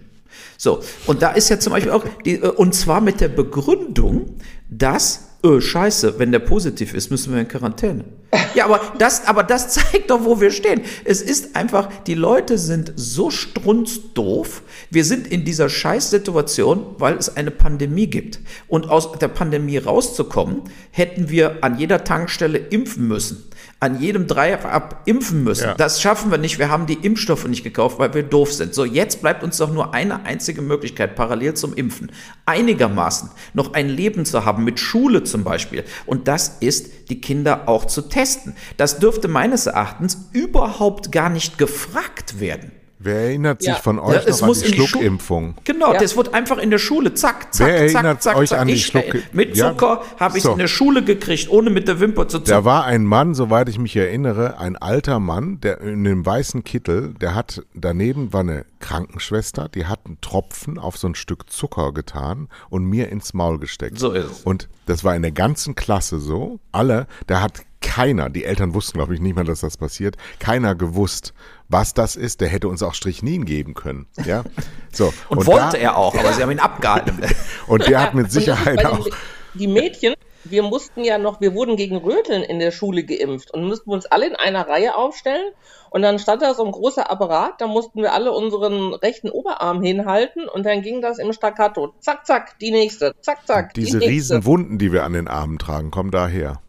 [0.57, 4.37] So, und da ist ja zum Beispiel auch, die, äh, und zwar mit der Begründung,
[4.69, 8.05] dass, äh, scheiße, wenn der positiv ist, müssen wir in Quarantäne.
[8.53, 10.81] Ja, aber das, aber das zeigt doch, wo wir stehen.
[11.03, 14.63] Es ist einfach, die Leute sind so strunzdoof.
[14.89, 18.39] Wir sind in dieser Scheißsituation, weil es eine Pandemie gibt.
[18.67, 23.49] Und aus der Pandemie rauszukommen, hätten wir an jeder Tankstelle impfen müssen.
[23.79, 24.61] An jedem Dreieck
[25.05, 25.65] impfen müssen.
[25.65, 25.73] Ja.
[25.75, 26.59] Das schaffen wir nicht.
[26.59, 28.73] Wir haben die Impfstoffe nicht gekauft, weil wir doof sind.
[28.73, 32.11] So, jetzt bleibt uns doch nur eine einzige Möglichkeit, parallel zum Impfen,
[32.45, 35.83] einigermaßen noch ein Leben zu haben, mit Schule zum Beispiel.
[36.05, 38.55] Und das ist, die Kinder auch zu testen.
[38.77, 42.71] Das dürfte meines Erachtens überhaupt gar nicht gefragt werden.
[43.05, 43.75] Wer erinnert sich Ja.
[43.75, 45.53] von euch Ja, noch an muss die in die Schu- Schluckimpfung?
[45.63, 45.99] Genau, Ja.
[45.99, 48.59] das wird einfach in der Schule, zack, zack, Wer zack, erinnert zack, euch zack.
[48.61, 49.69] an die ich, Schluck- mit Ja.
[49.69, 50.53] Zucker habe ich So.
[50.53, 52.65] in der Schule gekriegt, ohne mit der Wimper zu Da zucken.
[52.65, 57.13] war ein Mann, soweit ich mich erinnere, ein alter Mann, der in einem weißen Kittel,
[57.21, 61.93] der hat daneben war eine Krankenschwester, die hat einen Tropfen auf so ein Stück Zucker
[61.93, 63.99] getan und mir ins Maul gesteckt.
[63.99, 64.41] So ist es.
[64.41, 66.59] Und das war in der ganzen Klasse so.
[66.71, 70.75] Alle, da hat keiner, die Eltern wussten, glaube ich, nicht mal, dass das passiert, keiner
[70.75, 71.33] gewusst,
[71.69, 72.41] was das ist.
[72.41, 74.07] Der hätte uns auch Strichnin geben können.
[74.25, 74.43] Ja,
[74.91, 75.13] so.
[75.29, 77.21] Und, wollte da, er auch, aber sie haben ihn abgehalten.
[77.67, 79.07] Und der hat mit Und Sicherheit den- auch.
[79.53, 83.63] Die Mädchen, wir mussten ja noch, wir wurden gegen Röteln in der Schule geimpft und
[83.63, 85.53] mussten uns alle in einer Reihe aufstellen.
[85.91, 89.81] Und dann stand da so ein großer Apparat, da mussten wir alle unseren rechten Oberarm
[89.81, 91.93] hinhalten und dann ging das im Staccato.
[92.01, 93.15] Zack, zack, die nächste.
[93.21, 93.73] Zack, zack.
[93.75, 94.33] Diese die nächste.
[94.35, 96.59] riesen Wunden, die wir an den Armen tragen, kommen daher.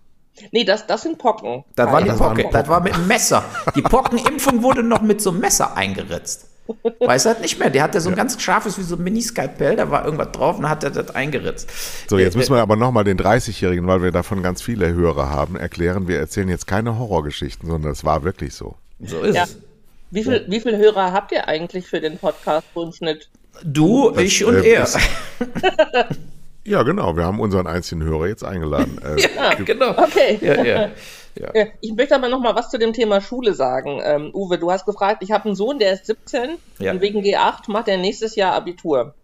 [0.53, 1.65] Nee, das, das sind Pocken.
[1.77, 2.53] Das war die Keine Pocke, Pocken.
[2.53, 3.45] das war mit dem Messer.
[3.75, 6.47] Die Pockenimpfung wurde noch mit so einem Messer eingeritzt.
[6.99, 7.71] Weiß er nicht mehr.
[7.71, 10.63] Der hatte so ein ganz scharfes, wie so ein Mini-Skalpell, da war irgendwas drauf und
[10.63, 11.71] dann hat er das eingeritzt.
[12.09, 15.31] So, jetzt Äh, müssen wir aber nochmal den 30-Jährigen, weil wir davon ganz viele Hörer
[15.31, 16.09] haben, erklären.
[16.09, 18.75] Wir erzählen jetzt keine Horrorgeschichten, sondern es war wirklich so.
[19.01, 19.45] So ist Ja.
[19.45, 19.59] es.
[20.11, 23.29] Wie viel, wie viel Hörer habt ihr eigentlich für den Podcast im Schnitt?
[23.65, 24.89] Du, ich und äh, er.
[26.67, 27.17] Ja, genau.
[27.17, 29.01] Wir haben unseren einzigen Hörer jetzt eingeladen.
[29.05, 29.91] Äh, Ja, genau.
[29.91, 30.39] Okay.
[30.41, 30.91] Ja, ja.
[31.39, 31.51] Ja.
[31.55, 34.01] Ja, Ich möchte aber noch mal was zu dem Thema Schule sagen.
[34.03, 36.93] Ähm, Uwe, du hast gefragt, ich habe einen Sohn, der ist 17 Ja.
[36.93, 39.15] und wegen G8 macht er nächstes Jahr Abitur.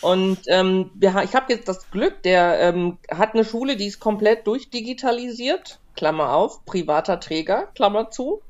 [0.00, 4.00] Und ähm, wir, ich habe jetzt das Glück, der ähm, hat eine Schule, die ist
[4.00, 8.40] komplett durchdigitalisiert, Klammer auf, privater Träger, Klammer zu.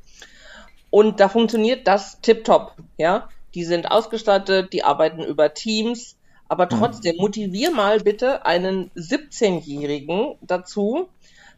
[0.91, 3.29] Und da funktioniert das tiptop, ja.
[3.55, 6.17] Die sind ausgestattet, die arbeiten über Teams,
[6.49, 6.79] aber mhm.
[6.79, 11.09] trotzdem motivier mal bitte einen 17-Jährigen dazu,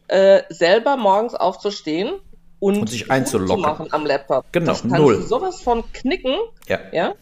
[0.09, 2.13] äh, selber morgens aufzustehen
[2.59, 4.53] und, und sich einzuloggen zu machen am Laptop.
[4.53, 5.23] Genau, das null.
[5.23, 6.37] sowas von knicken,
[6.69, 6.79] ja.
[6.93, 7.15] ja.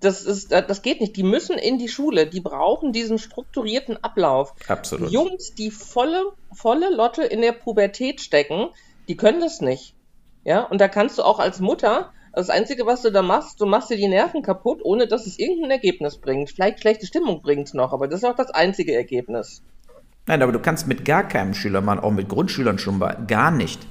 [0.00, 1.16] Das ist, äh, das geht nicht.
[1.16, 2.26] Die müssen in die Schule.
[2.26, 4.52] Die brauchen diesen strukturierten Ablauf.
[4.68, 5.10] Absolut.
[5.10, 8.68] Jungs, die volle, volle Lotte in der Pubertät stecken,
[9.08, 9.94] die können das nicht.
[10.44, 13.66] Ja, und da kannst du auch als Mutter, das Einzige, was du da machst, du
[13.66, 16.50] machst dir die Nerven kaputt, ohne dass es irgendein Ergebnis bringt.
[16.50, 19.62] Vielleicht schlechte Stimmung bringt es noch, aber das ist auch das einzige Ergebnis.
[20.26, 23.50] Nein, aber du kannst mit gar keinem Schüler machen, auch mit Grundschülern schon mal, gar
[23.50, 23.86] nicht.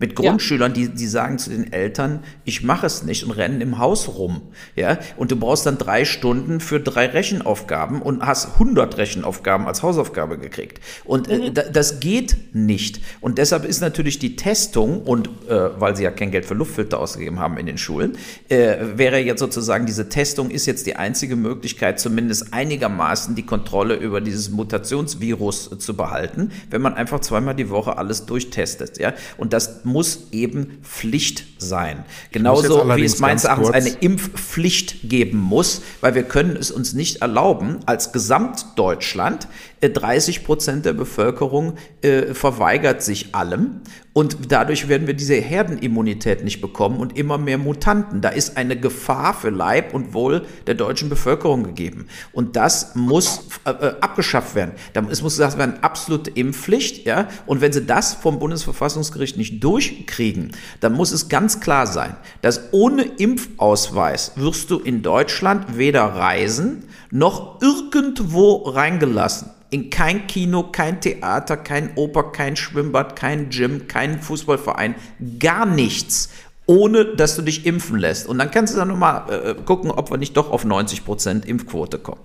[0.00, 0.74] Mit Grundschülern, ja.
[0.74, 4.42] die, die sagen zu den Eltern, ich mache es nicht und rennen im Haus rum.
[4.76, 4.98] Ja?
[5.16, 10.38] Und du brauchst dann drei Stunden für drei Rechenaufgaben und hast 100 Rechenaufgaben als Hausaufgabe
[10.38, 10.80] gekriegt.
[11.04, 11.44] Und äh, mhm.
[11.46, 13.00] äh, das geht nicht.
[13.20, 17.00] Und deshalb ist natürlich die Testung, und äh, weil sie ja kein Geld für Luftfilter
[17.00, 18.16] ausgegeben haben in den Schulen,
[18.48, 23.96] äh, wäre jetzt sozusagen diese Testung ist jetzt die einzige Möglichkeit, zumindest einigermaßen die Kontrolle
[23.96, 28.98] über dieses Mutationsvirus zu behalten, wenn man einfach zweimal die Woche alles durchtestet.
[28.98, 29.12] Ja?
[29.36, 32.04] Und das muss eben Pflicht sein.
[32.30, 37.22] Genauso wie es meines Erachtens eine Impfpflicht geben muss, weil wir können es uns nicht
[37.22, 39.48] erlauben, als Gesamtdeutschland
[39.80, 43.82] 30 äh, Prozent der Bevölkerung äh, verweigert sich allem
[44.18, 48.20] und dadurch werden wir diese Herdenimmunität nicht bekommen und immer mehr Mutanten.
[48.20, 52.08] Da ist eine Gefahr für Leib und Wohl der deutschen Bevölkerung gegeben.
[52.32, 54.72] Und das muss äh, äh abgeschafft werden.
[55.08, 57.06] Es muss gesagt werden, absolute Impfpflicht.
[57.06, 57.28] Ja?
[57.46, 60.50] Und wenn sie das vom Bundesverfassungsgericht nicht durchkriegen,
[60.80, 66.86] dann muss es ganz klar sein, dass ohne Impfausweis wirst du in Deutschland weder reisen
[67.12, 74.20] noch irgendwo reingelassen in kein Kino, kein Theater, kein Oper, kein Schwimmbad, kein Gym, kein
[74.20, 74.94] Fußballverein,
[75.38, 76.30] gar nichts,
[76.66, 78.26] ohne dass du dich impfen lässt.
[78.26, 81.46] Und dann kannst du dann nochmal äh, gucken, ob wir nicht doch auf 90 Prozent
[81.46, 82.20] Impfquote kommen.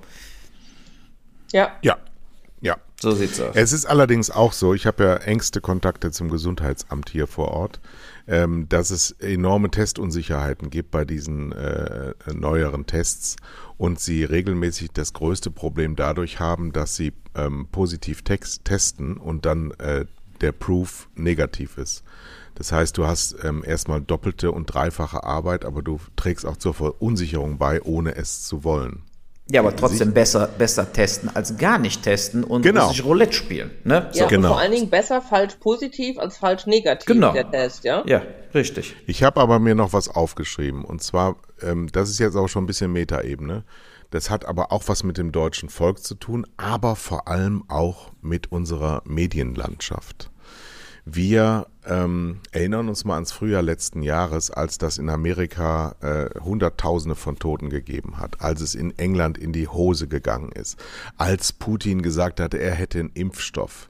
[1.52, 1.72] Ja.
[1.82, 1.98] Ja.
[2.62, 2.78] Ja.
[3.00, 3.56] So sieht's aus.
[3.56, 7.82] Es ist allerdings auch so, ich habe ja engste Kontakte zum Gesundheitsamt hier vor Ort,
[8.28, 13.36] ähm, dass es enorme Testunsicherheiten gibt bei diesen äh, neueren Tests
[13.84, 19.46] und sie regelmäßig das größte Problem dadurch haben, dass sie ähm, positiv text testen und
[19.46, 20.06] dann äh,
[20.40, 22.02] der Proof negativ ist.
[22.56, 26.74] Das heißt, du hast ähm, erstmal doppelte und dreifache Arbeit, aber du trägst auch zur
[26.74, 29.02] Verunsicherung bei, ohne es zu wollen.
[29.52, 32.88] Ja, aber trotzdem besser, besser testen als gar nicht testen und genau.
[32.90, 33.72] sich Roulette spielen.
[33.84, 34.10] Ne?
[34.14, 34.50] Ja, genau.
[34.50, 37.34] vor allen Dingen besser falsch positiv als falsch negativ genau.
[37.34, 38.04] der Test, ja?
[38.06, 38.22] Ja,
[38.54, 38.96] richtig.
[39.06, 42.64] Ich habe aber mir noch was aufgeschrieben und zwar, ähm, das ist jetzt auch schon
[42.64, 43.66] ein bisschen Metaebene.
[44.12, 48.12] Das hat aber auch was mit dem deutschen Volk zu tun, aber vor allem auch
[48.22, 50.30] mit unserer Medienlandschaft.
[51.06, 57.16] Wir ähm, erinnern uns mal ans Frühjahr letzten Jahres, als das in Amerika äh, Hunderttausende
[57.16, 60.78] von Toten gegeben hat, als es in England in die Hose gegangen ist,
[61.18, 63.90] als Putin gesagt hatte, er hätte einen Impfstoff.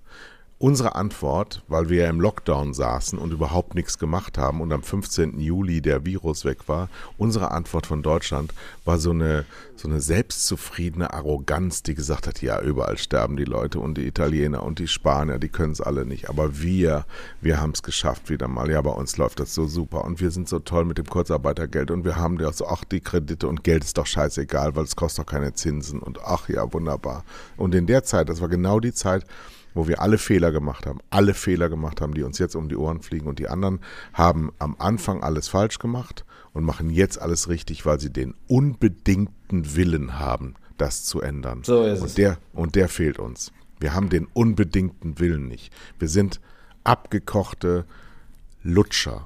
[0.63, 4.81] Unsere Antwort, weil wir ja im Lockdown saßen und überhaupt nichts gemacht haben und am
[4.81, 5.37] 15.
[5.41, 6.87] Juli der Virus weg war,
[7.17, 8.53] unsere Antwort von Deutschland
[8.85, 9.43] war so eine,
[9.75, 14.63] so eine selbstzufriedene Arroganz, die gesagt hat, ja, überall sterben die Leute und die Italiener
[14.63, 16.29] und die Spanier, die können es alle nicht.
[16.29, 17.05] Aber wir,
[17.41, 18.71] wir haben es geschafft wieder mal.
[18.71, 21.91] Ja, bei uns läuft das so super und wir sind so toll mit dem Kurzarbeitergeld
[21.91, 24.95] und wir haben ja so, ach, die Kredite und Geld ist doch scheißegal, weil es
[24.95, 27.25] kostet doch keine Zinsen und ach ja, wunderbar.
[27.57, 29.25] Und in der Zeit, das war genau die Zeit,
[29.73, 32.75] wo wir alle Fehler gemacht haben, alle Fehler gemacht haben, die uns jetzt um die
[32.75, 33.79] Ohren fliegen und die anderen
[34.13, 39.75] haben am Anfang alles falsch gemacht und machen jetzt alles richtig, weil sie den unbedingten
[39.75, 41.61] Willen haben, das zu ändern.
[41.63, 42.13] So ist und es.
[42.15, 43.51] Der, und der fehlt uns.
[43.79, 45.73] Wir haben den unbedingten Willen nicht.
[45.99, 46.39] Wir sind
[46.83, 47.85] abgekochte
[48.61, 49.25] Lutscher.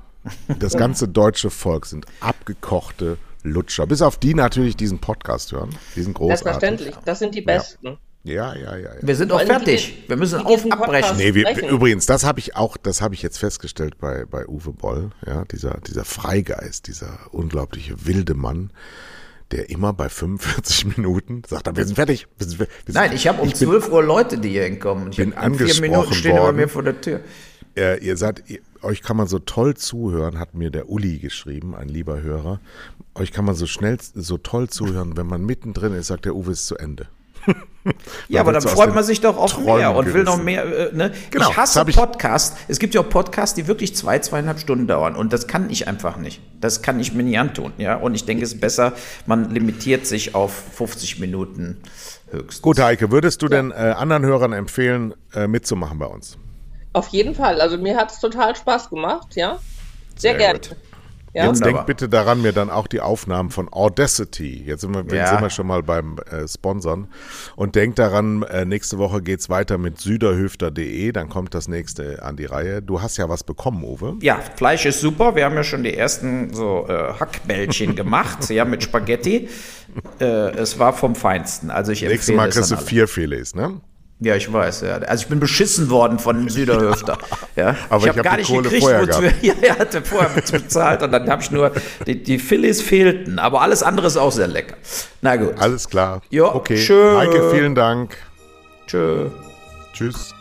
[0.60, 3.88] Das ganze deutsche Volk sind abgekochte Lutscher.
[3.88, 5.70] Bis auf die natürlich diesen Podcast hören.
[5.95, 6.43] Diesen großartig.
[6.43, 6.95] Selbstverständlich.
[7.06, 7.88] Das sind die Besten.
[7.88, 7.98] Ja.
[8.28, 8.89] Ja, ja, ja.
[8.95, 8.99] ja.
[9.01, 10.03] Wir sind auch fertig.
[10.07, 11.17] Wir müssen auf abbrechen.
[11.17, 14.73] Nee, wir, übrigens, das habe ich auch, das habe ich jetzt festgestellt bei, bei Uwe
[14.73, 18.71] Boll, ja, dieser, dieser Freigeist, dieser unglaubliche wilde Mann,
[19.51, 22.28] der immer bei 45 Minuten sagt, wir sind fertig.
[22.38, 25.09] Wir sind, wir sind, Nein, ich habe um ich 12 Uhr Leute, die hier hinkommen.
[25.11, 26.55] Ich bin angesprochen vier Minuten stehen worden.
[26.57, 27.21] mir vor der Tür.
[27.75, 31.75] Äh, ihr seid, ihr, euch kann man so toll zuhören, hat mir der Uli geschrieben,
[31.75, 32.59] ein lieber Hörer.
[33.15, 36.51] Euch kann man so schnell, so toll zuhören, wenn man mittendrin ist, sagt der Uwe
[36.51, 37.07] ist zu Ende.
[38.28, 40.91] ja, aber dann freut man sich doch auch mehr und will noch mehr.
[40.91, 41.14] Äh, ne?
[41.32, 42.58] Genau, ich hasse Podcasts.
[42.68, 45.16] Es gibt ja auch Podcasts, die wirklich zwei, zweieinhalb Stunden dauern.
[45.16, 46.41] Und das kann ich einfach nicht.
[46.60, 47.74] Das kann ich mir nicht antun.
[47.78, 47.95] Ja?
[47.95, 48.93] Und ich denke, es ist besser,
[49.26, 51.78] man limitiert sich auf 50 Minuten
[52.30, 52.62] Höchstens.
[52.62, 56.38] Gut, Heike, würdest du denn äh, anderen Hörern empfehlen, äh, mitzumachen bei uns?
[56.93, 57.62] Auf jeden Fall.
[57.62, 59.60] Also mir hat es total Spaß gemacht, ja.
[60.16, 60.60] Sehr, Sehr gerne.
[60.60, 60.76] gut.
[61.38, 61.44] Ja.
[61.46, 61.74] Jetzt Wunderbar.
[61.74, 64.64] denkt bitte daran, mir dann auch die Aufnahmen von Audacity.
[64.66, 65.28] Jetzt sind wir, jetzt Ja.
[65.28, 67.10] sind wir schon mal beim äh, Sponsern.
[67.56, 71.12] Und denkt daran, äh, nächste Woche geht's weiter mit süderhöfter.de.
[71.12, 72.82] Dann kommt das nächste an die Reihe.
[72.82, 74.16] Du hast ja was bekommen, Uwe.
[74.22, 75.36] Ja, Fleisch ist super.
[75.36, 79.48] Wir haben ja schon die ersten so äh, Hackbällchen gemacht, ja, mit Spaghetti.
[80.20, 81.70] Äh, es war vom Feinsten.
[81.70, 83.80] Also ich Nächstes empfehle Mal es kriegst du vier Filets, ne?
[84.20, 84.95] Ja, ich weiß, ja.
[84.97, 87.18] Also ich bin beschissen worden von dem Süderhöfter.
[87.55, 87.76] Ja.
[87.89, 89.38] Aber ich hab hab gar die nicht Kohle gekriegt, vorher wozu gehabt.
[89.43, 91.72] ja, er hatte vorher bezahlt und dann habe ich nur,
[92.05, 94.76] die, die Phillies fehlten, aber alles andere ist auch sehr lecker.
[95.22, 95.53] Na gut.
[95.59, 96.22] Alles klar.
[96.30, 96.78] Jo, okay.
[96.78, 97.18] schön.
[97.18, 98.18] Heike, vielen Dank.
[98.88, 99.30] Tschö.
[99.93, 100.34] Tschüss.